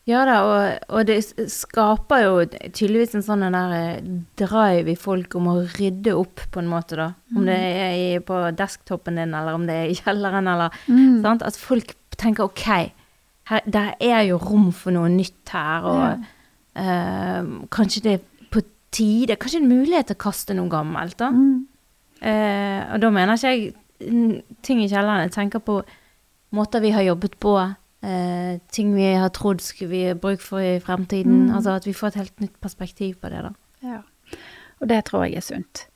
Ja 0.10 0.24
da, 0.26 0.38
og, 0.42 0.80
og 0.90 1.06
det 1.06 1.20
skaper 1.54 2.24
jo 2.24 2.38
tydeligvis 2.74 3.14
en 3.14 3.22
sånn 3.26 3.44
eh, 3.54 4.00
drive 4.42 4.90
i 4.90 4.96
folk 4.98 5.36
om 5.38 5.50
å 5.52 5.56
rydde 5.76 6.16
opp, 6.18 6.42
på 6.52 6.62
en 6.64 6.70
måte, 6.72 6.96
da. 6.98 7.12
Om 7.36 7.46
det 7.46 7.58
er 7.60 8.20
på 8.26 8.40
desktopen 8.58 9.20
din, 9.22 9.36
eller 9.38 9.54
om 9.60 9.68
det 9.70 9.76
er 9.76 9.92
i 9.92 9.98
kjelleren, 10.00 10.48
eller 10.50 10.72
Mm. 10.88 11.22
sant? 11.22 11.44
At 11.46 11.56
folk 11.58 11.94
tenker 12.20 12.50
OK, 12.50 12.66
her, 13.50 13.64
der 13.66 13.94
er 14.00 14.22
jo 14.28 14.38
rom 14.38 14.70
for 14.76 14.94
noe 14.96 15.10
nytt 15.12 15.54
her, 15.56 15.88
og 15.90 16.26
eh, 16.78 17.50
kanskje 17.74 18.04
det 18.06 18.14
er 18.18 18.26
på 18.54 18.64
tide 18.94 19.38
Kanskje 19.40 19.62
en 19.64 19.72
mulighet 19.72 20.10
til 20.10 20.18
å 20.18 20.24
kaste 20.24 20.56
noe 20.58 20.72
gammelt, 20.72 21.18
da. 21.22 21.32
Mm. 21.34 21.68
Uh, 22.20 22.82
og 22.94 23.00
da 23.00 23.10
mener 23.16 23.38
ikke 23.38 23.52
jeg 23.54 23.70
ting 24.66 24.82
i 24.84 24.90
kjelleren. 24.92 25.28
Jeg 25.28 25.36
tenker 25.38 25.62
på 25.64 25.78
måter 26.56 26.84
vi 26.84 26.92
har 26.96 27.06
jobbet 27.08 27.38
på. 27.40 27.56
uh, 28.04 28.60
ting 28.72 28.96
vi 28.96 29.14
har 29.14 29.30
trodd 29.36 29.62
skulle 29.62 29.92
vi 29.92 30.04
bruke 30.14 30.22
bruk 30.22 30.42
for 30.42 30.60
i 30.60 30.80
fremtiden. 30.80 31.48
Mm. 31.48 31.56
Altså 31.56 31.78
at 31.78 31.88
vi 31.88 31.94
får 31.94 32.08
et 32.08 32.22
helt 32.24 32.42
nytt 32.42 32.60
perspektiv 32.62 33.16
på 33.22 33.30
det, 33.30 33.44
da. 33.44 33.54
Ja. 33.84 34.02
Og 34.80 34.90
det 34.90 35.06
tror 35.06 35.24
jeg 35.24 35.36
er 35.36 35.46
sunt. 35.46 35.89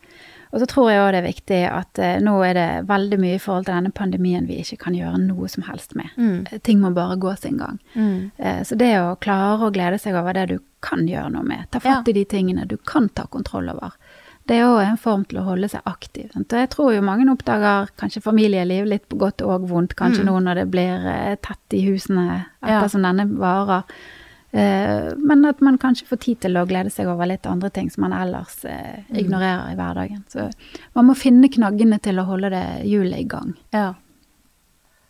Og 0.54 0.60
så 0.62 0.68
tror 0.70 0.92
jeg 0.92 1.02
òg 1.02 1.12
det 1.16 1.20
er 1.24 1.26
viktig 1.26 1.60
at 1.66 2.00
eh, 2.00 2.20
nå 2.22 2.36
er 2.46 2.54
det 2.54 2.68
veldig 2.88 3.18
mye 3.20 3.36
i 3.36 3.42
forhold 3.42 3.66
til 3.66 3.74
denne 3.74 3.90
pandemien 3.92 4.46
vi 4.46 4.60
ikke 4.62 4.78
kan 4.84 4.94
gjøre 4.94 5.18
noe 5.24 5.48
som 5.50 5.64
helst 5.66 5.96
med. 5.98 6.12
Mm. 6.16 6.46
Eh, 6.52 6.60
Ting 6.62 6.80
må 6.84 6.92
bare 6.94 7.16
gå 7.18 7.34
sin 7.42 7.58
gang. 7.58 7.80
Mm. 7.96 8.32
Eh, 8.38 8.60
så 8.64 8.78
det 8.78 8.92
å 9.02 9.16
klare 9.18 9.66
å 9.66 9.72
glede 9.74 9.98
seg 9.98 10.14
over 10.20 10.38
det 10.38 10.46
du 10.54 10.60
kan 10.86 11.08
gjøre 11.10 11.32
noe 11.34 11.44
med, 11.44 11.66
ta 11.74 11.80
fatt 11.82 12.08
i 12.08 12.14
de 12.14 12.26
tingene 12.30 12.68
du 12.70 12.78
kan 12.78 13.10
ta 13.10 13.26
kontroll 13.34 13.70
over, 13.74 13.98
det 14.46 14.58
er 14.60 14.68
òg 14.68 14.82
en 14.84 14.98
form 15.00 15.22
til 15.26 15.40
å 15.40 15.46
holde 15.48 15.70
seg 15.72 15.82
aktiv. 15.90 16.30
Sant? 16.36 16.52
Og 16.54 16.60
jeg 16.60 16.70
tror 16.70 16.94
jo 16.94 17.02
mange 17.02 17.26
oppdager 17.32 17.90
kanskje 17.98 18.22
familieliv 18.22 18.86
litt 18.92 19.06
på 19.10 19.18
godt 19.18 19.42
og 19.42 19.70
vondt, 19.70 19.96
kanskje 19.96 20.22
Mm. 20.22 20.28
nå 20.30 20.40
når 20.44 20.56
det 20.62 20.66
blir 20.70 21.08
eh, 21.08 21.36
tett 21.42 21.74
i 21.80 21.82
husene 21.90 22.46
Ja. 22.62 22.82
ettersom 22.84 23.02
denne 23.02 23.26
varer. 23.40 23.84
Eh, 24.54 25.14
men 25.18 25.46
at 25.50 25.62
man 25.66 25.80
kanskje 25.82 26.06
får 26.12 26.20
tid 26.22 26.40
til 26.46 26.58
å 26.60 26.66
glede 26.70 26.92
seg 26.94 27.08
over 27.10 27.26
litt 27.26 27.48
andre 27.50 27.72
ting 27.74 27.90
som 27.90 28.04
man 28.06 28.14
ellers 28.14 28.60
eh, 28.70 29.00
Mm. 29.10 29.18
ignorerer 29.24 29.72
i 29.72 29.76
hverdagen. 29.80 30.24
Så 30.30 30.52
man 30.96 31.08
må 31.10 31.16
finne 31.18 31.50
knaggene 31.50 31.98
til 32.02 32.20
å 32.22 32.26
holde 32.30 32.50
det 32.54 32.66
hjulet 32.86 33.20
i 33.20 33.28
gang. 33.30 33.56
Ja. 33.74 33.94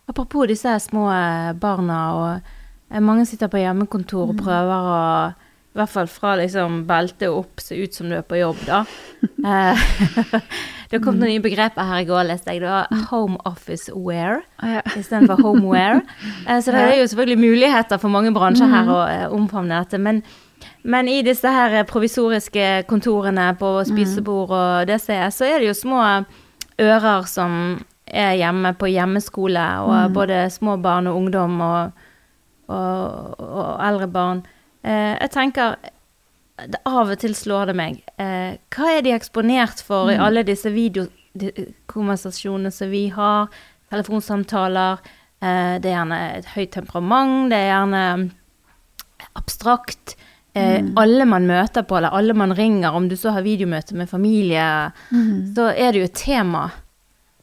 Apropos 0.07 0.47
disse 0.47 0.79
små 0.79 1.09
eh, 1.11 1.53
barna, 1.53 1.99
og 2.15 3.01
mange 3.03 3.25
sitter 3.25 3.47
på 3.51 3.59
hjemmekontor 3.59 4.29
og 4.31 4.37
prøver 4.43 4.89
å 4.93 5.33
i 5.73 5.79
hvert 5.79 5.89
fall 5.89 6.05
fra 6.07 6.35
liksom 6.37 6.83
beltet 6.85 7.31
opp, 7.33 7.59
se 7.59 7.73
ut 7.81 7.95
som 7.97 8.07
du 8.11 8.13
er 8.15 8.21
på 8.21 8.37
jobb, 8.37 8.59
da. 8.67 8.83
Det 10.93 10.99
kom 11.01 11.17
noen 11.17 11.31
nye 11.33 11.41
begreper 11.41 11.87
her 11.89 12.03
i 12.03 12.05
går, 12.05 12.27
leste 12.29 12.53
jeg. 12.53 12.61
Det 12.61 12.69
var 12.69 13.05
home 13.09 13.39
office 13.49 13.89
wear 13.97 14.43
Ja. 14.61 14.81
istedenfor 14.95 15.41
homeware. 15.41 16.01
Eh, 16.47 16.59
så 16.61 16.71
det 16.75 16.81
er 16.81 16.97
jo 16.99 17.07
selvfølgelig 17.07 17.39
muligheter 17.39 17.97
for 17.97 18.13
mange 18.13 18.33
bransjer 18.35 18.69
her 18.69 18.89
å 18.91 18.99
eh, 19.09 19.25
omfavne 19.33 19.79
dette. 19.81 19.97
Men, 19.97 20.21
men 20.83 21.07
i 21.09 21.21
disse 21.25 21.49
her 21.49 21.73
eh, 21.79 21.85
provisoriske 21.89 22.83
kontorene 22.87 23.49
på 23.59 23.71
spisebord 23.89 24.51
og 24.53 24.87
det 24.87 24.99
ser 25.01 25.23
jeg, 25.23 25.33
så 25.33 25.47
er 25.49 25.59
det 25.63 25.71
jo 25.71 25.77
små 25.81 26.03
ører 26.83 27.25
som 27.31 27.57
er 28.05 28.35
hjemme 28.37 28.73
på 28.77 28.91
hjemmeskole, 28.91 29.63
og 29.87 30.13
både 30.13 30.43
små 30.53 30.75
barn 30.83 31.07
og 31.09 31.15
ungdom 31.17 31.61
og, 31.63 32.03
og, 32.67 33.39
og 33.39 33.81
eldre 33.87 34.07
barn. 34.13 34.43
Eh, 34.83 35.15
jeg 35.21 35.31
tenker 35.33 35.75
det, 36.57 36.79
Av 36.85 37.09
og 37.09 37.17
til 37.19 37.33
slår 37.37 37.71
det 37.71 37.75
meg. 37.79 38.01
Eh, 38.21 38.57
hva 38.75 38.89
er 38.97 39.01
de 39.05 39.13
eksponert 39.15 39.81
for 39.85 40.11
i 40.13 40.17
alle 40.21 40.43
disse 40.47 40.69
videokonversasjonene 40.73 42.71
som 42.71 42.89
vi 42.93 43.07
har? 43.15 43.47
Telefonsamtaler. 43.93 44.99
Eh, 45.43 45.79
det 45.81 45.89
er 45.89 45.97
gjerne 45.97 46.19
et 46.37 46.51
høyt 46.55 46.71
temperament. 46.75 47.49
Det 47.51 47.57
er 47.57 47.71
gjerne 47.71 48.03
abstrakt. 49.35 50.15
Eh, 50.53 50.83
Alle 51.01 51.25
man 51.25 51.47
møter 51.49 51.81
på, 51.89 51.97
eller 51.97 52.13
alle 52.13 52.33
man 52.37 52.53
ringer, 52.53 52.93
om 52.93 53.07
du 53.09 53.15
så 53.17 53.31
har 53.33 53.41
videomøte 53.41 53.95
med 53.97 54.09
familie, 54.09 54.91
så 55.55 55.71
er 55.73 55.91
det 55.91 55.99
jo 56.03 56.05
et 56.05 56.13
tema. 56.19 56.67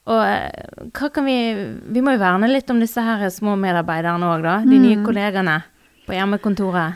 Og 0.06 0.20
eh, 0.22 0.86
hva 0.94 1.10
kan 1.12 1.26
vi 1.26 1.34
Vi 1.90 2.00
må 2.02 2.14
jo 2.14 2.22
verne 2.22 2.48
litt 2.48 2.70
om 2.70 2.78
disse 2.80 3.02
her 3.02 3.26
små 3.30 3.56
medarbeiderne 3.58 4.30
òg, 4.30 4.42
da. 4.46 4.54
De 4.62 4.78
nye 4.78 5.02
kollegene 5.04 5.58
på 6.06 6.14
hjemmekontoret. 6.14 6.94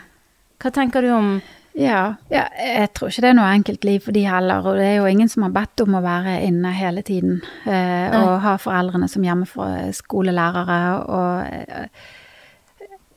Hva 0.63 0.71
tenker 0.71 1.01
du 1.03 1.11
om 1.11 1.29
Ja, 1.75 2.15
ja, 2.31 2.45
jeg 2.55 2.93
tror 2.95 3.11
ikke 3.11 3.25
det 3.25 3.29
er 3.33 3.35
noe 3.35 3.51
enkelt 3.51 3.83
liv 3.83 4.03
for 4.05 4.15
de 4.15 4.21
heller. 4.23 4.63
Og 4.63 4.77
det 4.79 4.85
er 4.87 4.95
jo 5.01 5.09
ingen 5.11 5.27
som 5.31 5.43
har 5.43 5.51
bedt 5.57 5.83
om 5.83 5.97
å 5.97 6.03
være 6.05 6.37
inne 6.47 6.71
hele 6.71 7.03
tiden. 7.03 7.41
Eh, 7.67 8.15
og 8.15 8.39
ha 8.45 8.55
foreldrene 8.61 9.09
som 9.11 9.25
hjemmeskolelærere 9.27 10.79
og 11.03 11.51
eh, 11.51 12.07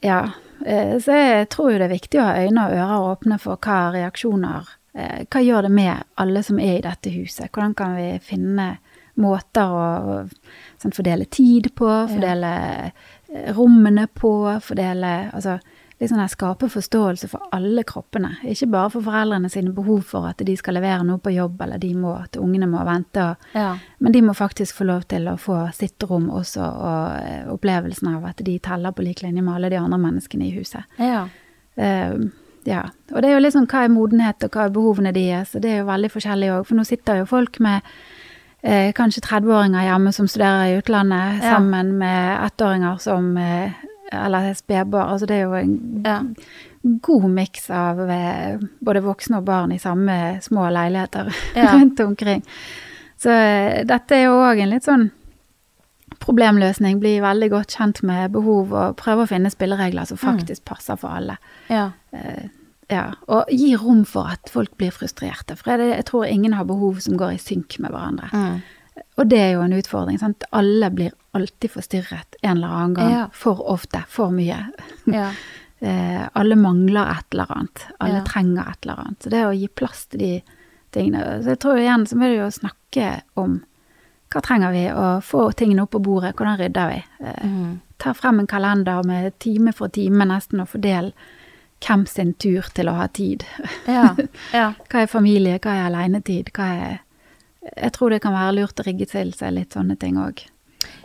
Ja. 0.03 0.21
Eh, 0.66 0.99
så 0.99 1.14
jeg 1.14 1.49
tror 1.55 1.71
jo 1.71 1.79
det 1.79 1.87
er 1.87 1.94
viktig 1.94 2.18
å 2.18 2.27
ha 2.27 2.42
øyne 2.42 2.66
og 2.66 2.75
ører 2.75 3.09
åpne 3.12 3.38
for 3.38 3.62
hva 3.62 3.92
reaksjoner 3.94 4.66
eh, 4.99 5.25
Hva 5.31 5.42
gjør 5.42 5.68
det 5.68 5.73
med 5.75 6.07
alle 6.18 6.42
som 6.42 6.59
er 6.59 6.81
i 6.81 6.83
dette 6.83 7.14
huset? 7.14 7.51
Hvordan 7.53 7.77
kan 7.79 7.94
vi 7.94 8.09
finne 8.23 8.73
måter 9.18 9.71
å 9.71 9.87
sånn, 10.83 10.94
fordele 10.94 11.27
tid 11.31 11.71
på, 11.79 11.87
fordele 12.11 12.53
eh, 13.31 13.51
rommene 13.55 14.09
på, 14.11 14.33
fordele 14.66 15.31
Altså 15.31 15.61
liksom 16.01 16.21
skape 16.31 16.69
forståelse 16.71 17.29
for 17.29 17.49
alle 17.53 17.83
kroppene. 17.83 18.37
Ikke 18.47 18.69
bare 18.71 18.91
for 18.91 19.03
foreldrene 19.03 19.49
sine 19.51 19.73
behov 19.75 20.03
for 20.07 20.29
at 20.29 20.39
de 20.47 20.55
skal 20.57 20.75
levere 20.79 21.03
noe 21.05 21.19
på 21.19 21.33
jobb, 21.35 21.61
eller 21.63 21.79
de 21.83 21.93
må, 21.95 22.13
at 22.23 22.37
ungene 22.39 22.69
må 22.71 22.85
vente. 22.87 23.25
Og, 23.31 23.37
Ja. 23.55 23.77
Men 23.99 24.13
de 24.13 24.23
må 24.23 24.33
faktisk 24.35 24.77
få 24.79 24.85
lov 24.87 25.03
til 25.09 25.27
å 25.27 25.37
få 25.37 25.73
sitt 25.75 26.03
rom 26.09 26.29
også, 26.31 26.61
og 26.63 27.19
eh, 27.23 27.49
opplevelsen 27.51 28.15
av 28.17 28.25
at 28.31 28.37
de 28.45 28.59
teller 28.59 28.93
på 28.93 29.03
lik 29.03 29.23
linje 29.23 29.43
med 29.43 29.55
alle 29.55 29.71
de 29.71 29.77
andre 29.81 29.99
menneskene 29.99 30.47
i 30.47 30.55
huset. 30.59 30.85
Ja. 30.99 31.27
Eh, 31.77 32.15
ja. 32.65 32.83
Og 33.15 33.23
det 33.23 33.31
er 33.31 33.35
jo 33.39 33.43
liksom 33.43 33.67
hva 33.67 33.85
er 33.85 33.89
modenhet, 33.89 34.45
og 34.45 34.51
hva 34.55 34.65
er 34.69 34.71
behovene 34.71 35.13
deres, 35.13 35.55
og 35.57 35.63
det 35.63 35.71
er 35.73 35.79
jo 35.83 35.91
veldig 35.91 36.11
forskjellig 36.15 36.53
òg. 36.61 36.67
For 36.67 36.75
nå 36.79 36.85
sitter 36.87 37.19
jo 37.23 37.27
folk 37.27 37.59
med 37.65 37.83
eh, 38.63 38.93
kanskje 38.93 39.23
30-åringer 39.27 39.83
hjemme 39.87 40.13
som 40.15 40.29
studerer 40.31 40.73
i 40.73 40.79
utlandet, 40.79 41.43
Ja. 41.43 41.57
sammen 41.57 41.93
med 41.99 42.39
ettåringer 42.47 42.99
som 43.01 43.37
eh, 43.37 43.73
Eller 44.12 44.55
spedbarn. 44.57 45.11
Altså 45.12 45.27
det 45.29 45.37
er 45.37 45.42
jo 45.47 45.53
en 45.59 46.03
Ja. 46.07 46.23
god 47.05 47.25
miks 47.31 47.71
av 47.71 47.99
eh, 48.11 48.59
både 48.81 49.03
voksne 49.05 49.38
og 49.38 49.44
barn 49.44 49.73
i 49.73 49.79
samme 49.79 50.38
små 50.42 50.68
leiligheter 50.73 51.29
Ja. 51.57 51.73
rundt 51.75 52.01
omkring. 52.01 52.42
Så 53.18 53.31
eh, 53.31 53.85
dette 53.85 54.14
er 54.16 54.25
jo 54.29 54.38
òg 54.40 54.61
en 54.62 54.71
litt 54.71 54.85
sånn 54.88 55.11
problemløsning. 56.25 57.01
Bli 57.03 57.18
veldig 57.21 57.51
godt 57.53 57.75
kjent 57.79 58.03
med 58.07 58.33
behov 58.33 58.73
og 58.73 58.97
prøve 59.01 59.25
å 59.27 59.31
finne 59.31 59.51
spilleregler 59.53 60.09
som 60.09 60.18
faktisk 60.21 60.64
passer 60.64 60.97
for 61.01 61.14
alle. 61.21 61.37
ja. 61.68 61.90
Uh, 62.12 62.49
ja, 62.88 63.11
Og 63.29 63.44
gi 63.53 63.75
rom 63.77 63.99
for 64.09 64.31
at 64.33 64.49
folk 64.49 64.71
blir 64.81 64.88
frustrerte. 64.97 65.59
For 65.61 65.75
jeg, 65.77 65.90
jeg 65.92 66.05
tror 66.09 66.25
ingen 66.25 66.55
har 66.57 66.64
behov 66.64 67.03
som 67.05 67.18
går 67.21 67.35
i 67.35 67.40
synk 67.42 67.77
med 67.85 67.90
hverandre. 67.92 68.31
Mm. 68.33 68.62
Og 69.21 69.29
det 69.29 69.38
er 69.42 69.51
jo 69.53 69.61
en 69.66 69.75
utfordring. 69.77 70.16
sant? 70.18 70.47
Alle 70.57 70.88
blir 70.97 71.11
alltid 71.35 71.71
forstyrret 71.71 72.37
en 72.43 72.57
eller 72.57 72.69
annen 72.69 72.95
gang. 72.95 73.11
Ja. 73.12 73.25
For 73.33 73.61
ofte. 73.71 74.03
For 74.09 74.31
mye. 74.35 74.59
ja. 75.19 75.31
eh, 75.81 76.23
alle 76.33 76.57
mangler 76.57 77.11
et 77.19 77.27
eller 77.33 77.53
annet. 77.57 77.87
Alle 78.01 78.21
Ja. 78.21 78.25
trenger 78.25 78.69
et 78.71 78.79
eller 78.87 79.01
annet. 79.05 79.23
Så 79.23 79.31
det 79.31 79.45
å 79.47 79.53
gi 79.57 79.69
plass 79.69 80.07
til 80.07 80.21
de 80.21 80.43
tingene 80.91 81.43
Så 81.45 81.51
jeg 81.53 81.59
tror 81.61 81.77
igjen 81.79 82.07
så 82.09 82.17
må 82.17 82.29
det 82.31 82.38
jo 82.38 82.47
snakke 82.51 83.09
om 83.37 83.59
hva 84.33 84.41
trenger 84.45 84.73
vi, 84.73 84.87
og 84.93 85.23
få 85.25 85.47
tingene 85.57 85.83
opp 85.87 85.91
på 85.95 86.03
bordet. 86.05 86.35
Hvordan 86.37 86.59
rydder 86.61 86.88
vi? 86.95 87.03
Eh, 87.25 87.45
Mm. 87.47 87.81
ta 87.99 88.12
frem 88.14 88.41
en 88.41 88.47
kalender 88.47 89.03
med 89.05 89.38
time 89.41 89.73
for 89.73 89.88
time 89.88 90.25
nesten, 90.25 90.61
og 90.61 90.69
fordel 90.69 91.12
hvem 91.81 92.07
sin 92.07 92.35
tur 92.35 92.62
til 92.75 92.88
å 92.88 92.95
ha 92.97 93.07
tid. 93.09 93.45
Ja. 93.87 94.14
ja. 94.53 94.73
Hva 94.91 95.03
er 95.03 95.07
familie, 95.07 95.59
hva 95.59 95.71
er 95.77 95.87
alenetid, 95.91 96.51
hva 96.53 96.64
er 96.88 96.99
Jeg 97.77 97.93
tror 97.93 98.11
det 98.11 98.23
kan 98.23 98.33
være 98.33 98.55
lurt 98.57 98.81
å 98.81 98.85
rigge 98.87 99.07
til 99.11 99.33
seg 99.37 99.53
litt 99.53 99.75
sånne 99.77 99.99
ting 99.99 100.17
òg. 100.17 100.41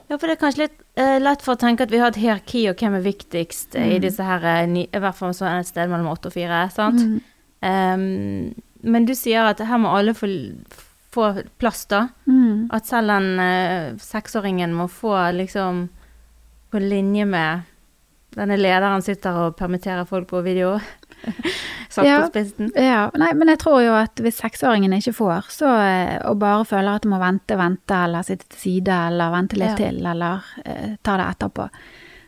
Ja, 0.10 0.18
for 0.18 0.28
det 0.28 0.36
er 0.36 0.42
kanskje 0.42 0.66
litt 0.66 0.80
uh, 1.00 1.18
lett 1.22 1.44
for 1.46 1.56
å 1.56 1.62
tenke 1.62 1.86
at 1.86 1.94
vi 1.94 2.02
har 2.02 2.12
et 2.12 2.22
hierarki, 2.22 2.66
og 2.70 2.80
hvem 2.80 2.98
er 3.00 3.06
viktigst 3.06 3.78
mm. 3.78 3.90
i 3.96 4.00
disse 4.04 4.26
her 4.26 4.46
eh, 4.50 4.66
I 4.84 5.02
hvert 5.02 5.18
fall 5.18 5.36
sånn 5.36 5.62
et 5.62 5.70
sted 5.70 5.92
mellom 5.92 6.12
åtte 6.12 6.32
og 6.32 6.36
fire, 6.36 6.66
sant? 6.74 7.02
Mm. 7.02 7.20
Um, 7.64 8.64
men 8.84 9.08
du 9.08 9.14
sier 9.16 9.48
at 9.48 9.64
her 9.64 9.80
må 9.80 9.94
alle 9.96 10.16
få, 10.18 10.28
få 11.16 11.30
plass, 11.62 11.86
da. 11.92 12.08
Mm. 12.28 12.68
At 12.76 12.90
selv 12.90 13.14
den 13.14 13.30
uh, 13.40 14.00
seksåringen 14.04 14.76
må 14.76 14.90
få 14.92 15.16
liksom 15.38 15.88
på 16.74 16.82
linje 16.82 17.26
med 17.30 17.70
denne 18.34 18.58
lederen 18.58 19.04
sitter 19.06 19.38
og 19.46 19.58
permitterer 19.60 20.08
folk 20.10 20.28
på 20.32 20.42
video. 20.46 20.76
Satt 21.94 22.06
Ja. 22.08 22.22
på 22.22 22.28
spissen. 22.32 22.72
Ja, 22.76 23.10
nei, 23.20 23.34
men 23.34 23.48
jeg 23.52 23.60
tror 23.60 23.82
jo 23.84 23.94
at 23.94 24.16
hvis 24.24 24.40
seksåringen 24.42 24.94
ikke 24.98 25.14
får, 25.14 25.50
så, 25.54 25.70
eh, 25.80 26.16
og 26.30 26.40
bare 26.42 26.66
føler 26.66 26.96
at 26.96 27.04
de 27.06 27.10
må 27.12 27.20
vente, 27.22 27.58
vente, 27.60 28.00
eller 28.08 28.24
sitte 28.28 28.48
til 28.50 28.60
side, 28.60 28.96
eller 29.12 29.32
vente 29.36 29.60
litt 29.60 29.76
Ja. 29.76 29.76
til, 29.78 30.00
eller 30.06 30.44
eh, 30.66 30.96
ta 31.04 31.18
det 31.18 31.28
etterpå, 31.36 31.70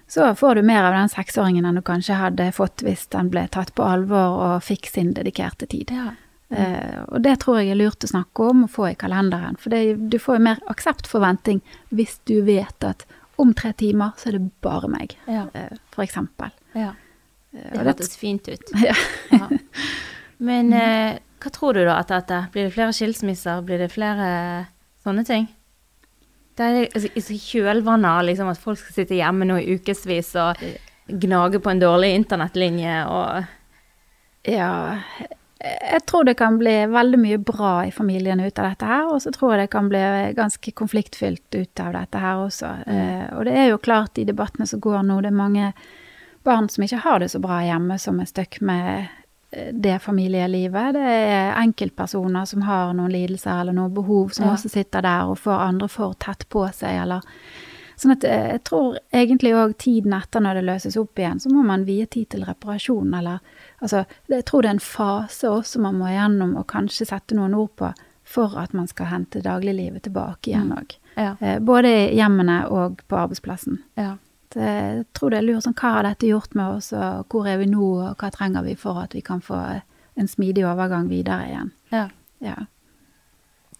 så 0.07 0.35
får 0.37 0.55
du 0.55 0.61
mer 0.61 0.83
av 0.85 0.93
den 0.93 1.09
seksåringen 1.09 1.65
enn 1.65 1.75
du 1.75 1.81
kanskje 1.81 2.13
hadde 2.19 2.51
fått 2.53 2.83
hvis 2.85 3.07
den 3.09 3.29
ble 3.33 3.47
tatt 3.49 3.73
på 3.73 3.83
alvor 3.83 4.37
og 4.45 4.61
fikk 4.63 4.85
sin 4.91 5.13
dedikerte 5.17 5.65
tid. 5.67 5.89
Ja. 5.91 6.11
Eh, 6.51 7.01
og 7.09 7.23
det 7.25 7.39
tror 7.41 7.57
jeg 7.57 7.71
er 7.73 7.79
lurt 7.81 8.05
å 8.05 8.07
snakke 8.11 8.49
om 8.51 8.63
og 8.67 8.69
få 8.69 8.91
i 8.91 8.95
kalenderen, 8.95 9.57
for 9.57 9.73
det, 9.73 10.09
du 10.13 10.19
får 10.21 10.37
jo 10.37 10.43
mer 10.45 10.59
aksept 10.69 11.07
for 11.09 11.19
venting 11.25 11.59
hvis 11.91 12.19
du 12.29 12.43
vet 12.45 12.83
at 12.85 13.03
om 13.41 13.49
tre 13.57 13.73
timer 13.73 14.13
så 14.15 14.29
er 14.29 14.37
det 14.37 14.51
bare 14.61 14.87
meg, 14.87 15.17
Ja. 15.27 15.47
eh, 15.55 15.73
for 15.91 16.05
eksempel. 16.05 16.51
ja. 16.75 16.93
Eh, 17.55 17.71
Det 17.73 17.85
hørtes 17.87 18.17
fint 18.19 18.47
ut. 18.51 18.73
Ja. 18.85 18.95
Ja. 19.31 19.49
Men 20.37 20.73
eh, 20.75 21.19
hva 21.39 21.51
tror 21.53 21.77
du 21.77 21.83
da 21.85 21.99
etter 22.01 22.19
dette? 22.19 22.39
Blir 22.53 22.67
det 22.67 22.73
flere 22.75 22.95
skilsmisser? 22.95 23.61
Blir 23.65 23.79
det 23.85 23.91
flere 23.93 24.27
sånne 25.05 25.23
ting? 25.27 25.47
Det 26.55 26.65
er 26.65 26.85
altså, 26.95 27.35
kjølvannet 27.35 28.09
av 28.09 28.25
liksom, 28.27 28.49
at 28.51 28.59
folk 28.59 28.79
skal 28.79 29.01
sitte 29.01 29.17
hjemme 29.17 29.47
nå 29.47 29.59
i 29.59 29.75
ukevis 29.75 30.33
og 30.39 30.61
gnage 31.07 31.59
på 31.61 31.71
en 31.71 31.81
dårlig 31.83 32.13
internettlinje 32.15 33.01
og 33.11 33.51
Ja, 34.47 34.69
jeg 35.65 36.01
tror 36.05 36.25
det 36.27 36.35
kan 36.37 36.59
bli 36.59 36.73
veldig 36.91 37.17
mye 37.17 37.37
bra 37.41 37.73
i 37.87 37.91
familien 37.93 38.39
ut 38.43 38.59
av 38.61 38.67
dette 38.69 38.85
her, 38.85 39.07
og 39.09 39.21
så 39.23 39.31
tror 39.33 39.55
jeg 39.55 39.63
det 39.65 39.71
kan 39.73 39.87
bli 39.89 40.01
ganske 40.37 40.73
konfliktfylt 40.77 41.55
ut 41.57 41.81
av 41.81 41.93
dette 41.95 42.21
her 42.21 42.41
også. 42.43 42.71
Eh, 42.85 43.23
og 43.33 43.45
det 43.47 43.55
er 43.57 43.69
jo 43.71 43.79
klart 43.81 44.19
i 44.21 44.27
debattene 44.27 44.67
som 44.69 44.83
går 44.83 45.01
nå, 45.07 45.17
det 45.25 45.31
er 45.31 45.39
mange 45.39 45.71
barn 46.45 46.69
som 46.69 46.83
ikke 46.85 47.01
har 47.03 47.19
det 47.19 47.31
så 47.33 47.41
bra 47.43 47.59
hjemme, 47.65 47.97
som 47.99 48.19
er 48.23 48.29
stuck 48.29 48.59
med 48.61 49.07
eh, 49.51 49.71
det 49.73 49.99
familielivet. 50.01 50.93
Det 50.95 51.03
er 51.05 51.53
enkeltpersoner 51.61 52.45
som 52.49 52.61
har 52.67 52.93
noen 52.93 53.11
lidelser 53.13 53.61
eller 53.61 53.73
noen 53.77 53.93
behov, 53.93 54.29
som 54.35 54.45
Ja. 54.47 54.53
også 54.55 54.69
sitter 54.69 55.01
der 55.01 55.25
og 55.31 55.37
får 55.41 55.59
andre 55.69 55.87
for 55.89 56.13
tett 56.19 56.47
på 56.49 56.67
seg, 56.73 57.01
eller 57.03 57.21
Sånn 57.97 58.11
at 58.11 58.25
eh, 58.27 58.49
jeg 58.51 58.63
tror 58.67 58.97
egentlig 59.15 59.53
òg 59.55 59.77
tiden 59.79 60.11
etter 60.13 60.41
når 60.43 60.53
det 60.57 60.63
løses 60.67 60.97
opp 60.99 61.15
igjen, 61.15 61.39
så 61.39 61.47
må 61.49 61.61
man 61.63 61.85
vie 61.87 62.03
tid 62.05 62.27
til 62.29 62.43
reparasjon, 62.43 63.13
eller 63.15 63.39
Altså, 63.81 64.05
jeg 64.27 64.43
tror 64.45 64.61
det 64.61 64.67
er 64.69 64.73
en 64.75 64.79
fase 64.83 65.47
også 65.47 65.79
man 65.79 65.95
må 65.95 66.05
igjennom 66.11 66.57
og 66.57 66.67
kanskje 66.67 67.05
sette 67.07 67.35
noen 67.35 67.53
ord 67.55 67.69
på 67.79 67.93
for 68.25 68.57
at 68.59 68.73
man 68.73 68.87
skal 68.87 69.05
hente 69.05 69.41
dagliglivet 69.41 70.03
tilbake 70.03 70.47
igjen 70.51 70.67
Mm. 70.73 70.77
òg. 70.77 70.95
Ja. 71.15 71.35
Eh, 71.39 71.59
Både 71.59 71.87
i 72.11 72.15
hjemmene 72.17 72.67
og 72.69 73.01
på 73.07 73.15
arbeidsplassen. 73.15 73.79
ja. 73.95 74.17
Jeg 74.55 75.05
tror 75.13 75.29
det 75.33 75.37
er 75.39 75.45
lurt 75.47 75.63
sånn, 75.65 75.73
hva 75.75 75.91
har 75.97 76.03
dette 76.07 76.27
gjort 76.29 76.55
med 76.55 76.77
oss, 76.77 76.93
og 76.93 77.27
hvor 77.29 77.47
er 77.47 77.57
vi 77.59 77.65
nå, 77.71 77.89
og 78.09 78.15
hva 78.21 78.31
trenger 78.31 78.63
vi 78.63 78.75
for 78.79 79.01
at 79.03 79.13
vi 79.13 79.21
kan 79.21 79.41
få 79.43 79.57
en 80.17 80.27
smidig 80.31 80.63
overgang 80.65 81.09
videre 81.11 81.47
igjen. 81.49 81.71
ja. 81.91 82.07
Ja. 82.41 82.55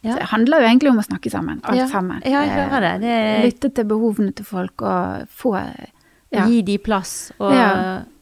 Ja. 0.05 0.13
Så 0.13 0.19
det 0.19 0.27
handler 0.29 0.61
jo 0.61 0.65
egentlig 0.67 0.89
om 0.91 0.99
å 1.01 1.03
snakke 1.07 1.31
sammen, 1.31 1.61
alt 1.63 1.77
Ja. 1.79 1.85
sammen. 1.89 2.21
Ja, 2.25 2.41
jeg 2.45 2.69
hører 2.69 2.81
det. 2.81 3.01
Det 3.01 3.45
Lytte 3.45 3.69
til 3.73 3.85
behovene 3.89 4.33
til 4.35 4.45
folk 4.45 4.81
og 4.81 5.27
få. 5.33 5.55
Gi 6.31 6.61
de 6.61 6.77
plass, 6.77 7.31
og 7.39 7.51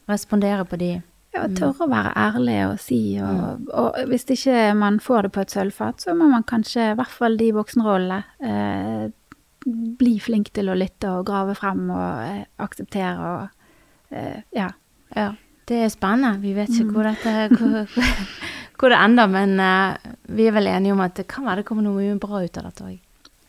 respondere 0.08 0.64
på 0.64 0.78
de. 0.78 1.02
Ja, 1.34 1.48
tørre 1.48 1.82
å 1.84 1.88
være 1.90 2.12
ærlig 2.14 2.56
og 2.70 2.78
si, 2.78 3.18
og, 3.20 3.68
og 3.74 3.96
hvis 4.06 4.24
ikke 4.30 4.74
man 4.78 5.00
får 5.02 5.22
det 5.26 5.32
på 5.32 5.40
et 5.42 5.50
sølvfat, 5.50 6.00
så 6.00 6.14
må 6.14 6.28
man 6.30 6.44
kanskje, 6.46 6.92
i 6.92 6.94
hvert 6.94 7.10
fall 7.10 7.36
de 7.36 7.48
voksenrollene, 7.52 8.20
eh, 8.40 9.08
bli 9.64 10.18
flink 10.20 10.50
til 10.54 10.70
å 10.70 10.76
lytte 10.78 11.10
og 11.18 11.26
grave 11.28 11.54
frem 11.58 11.86
og 11.90 12.24
eh, 12.24 12.42
akseptere 12.64 13.30
og 13.30 14.14
eh, 14.14 14.42
ja. 14.56 14.70
Ja. 15.14 15.30
Det 15.64 15.78
er 15.86 15.88
spennende. 15.92 16.42
Vi 16.42 16.52
vet 16.52 16.68
ikke 16.74 16.92
hvor, 16.92 17.06
dette, 17.08 17.48
hvor, 17.56 17.88
hvor 18.78 18.92
det 18.92 18.98
ender, 19.00 19.30
men 19.32 19.56
eh, 19.62 20.12
vi 20.36 20.48
er 20.48 20.56
vel 20.58 20.68
enige 20.68 20.92
om 20.92 21.00
at 21.04 21.16
det 21.16 21.28
kan 21.30 21.46
være 21.48 21.62
det 21.62 21.68
kommer 21.70 21.86
noe 21.86 21.96
mye 21.96 22.18
bra 22.20 22.44
ut 22.44 22.60
av 22.60 22.68
dette 22.68 22.90
òg. 22.90 23.00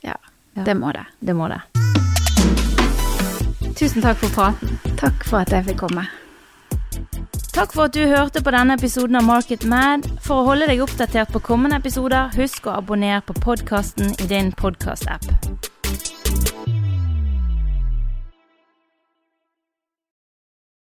ja. 0.08 0.16
Ja. 0.56 0.64
Det 0.64 0.72
må 0.80 0.92
det. 0.96 1.04
Det 1.20 1.34
må 1.36 1.50
det. 1.52 1.58
Tusen 3.76 4.00
takk 4.00 4.22
for 4.22 4.32
praten. 4.32 4.78
Takk 4.96 5.26
for 5.28 5.42
at 5.42 5.52
jeg 5.52 5.66
fikk 5.68 5.82
komme. 5.84 6.06
Takk 7.52 7.76
for 7.76 7.90
at 7.90 7.96
du 7.96 8.06
hørte 8.08 8.40
på 8.44 8.52
denne 8.56 8.80
episoden 8.80 9.20
av 9.20 9.28
Market 9.28 9.68
Mad. 9.68 10.08
For 10.24 10.40
å 10.40 10.48
holde 10.48 10.70
deg 10.72 10.84
oppdatert 10.84 11.36
på 11.36 11.44
kommende 11.44 11.80
episoder, 11.84 12.32
husk 12.40 12.68
å 12.68 12.78
abonnere 12.80 13.20
på 13.28 13.36
podkasten 13.44 14.16
i 14.16 14.32
din 14.32 14.56
podkast-app. 14.56 15.75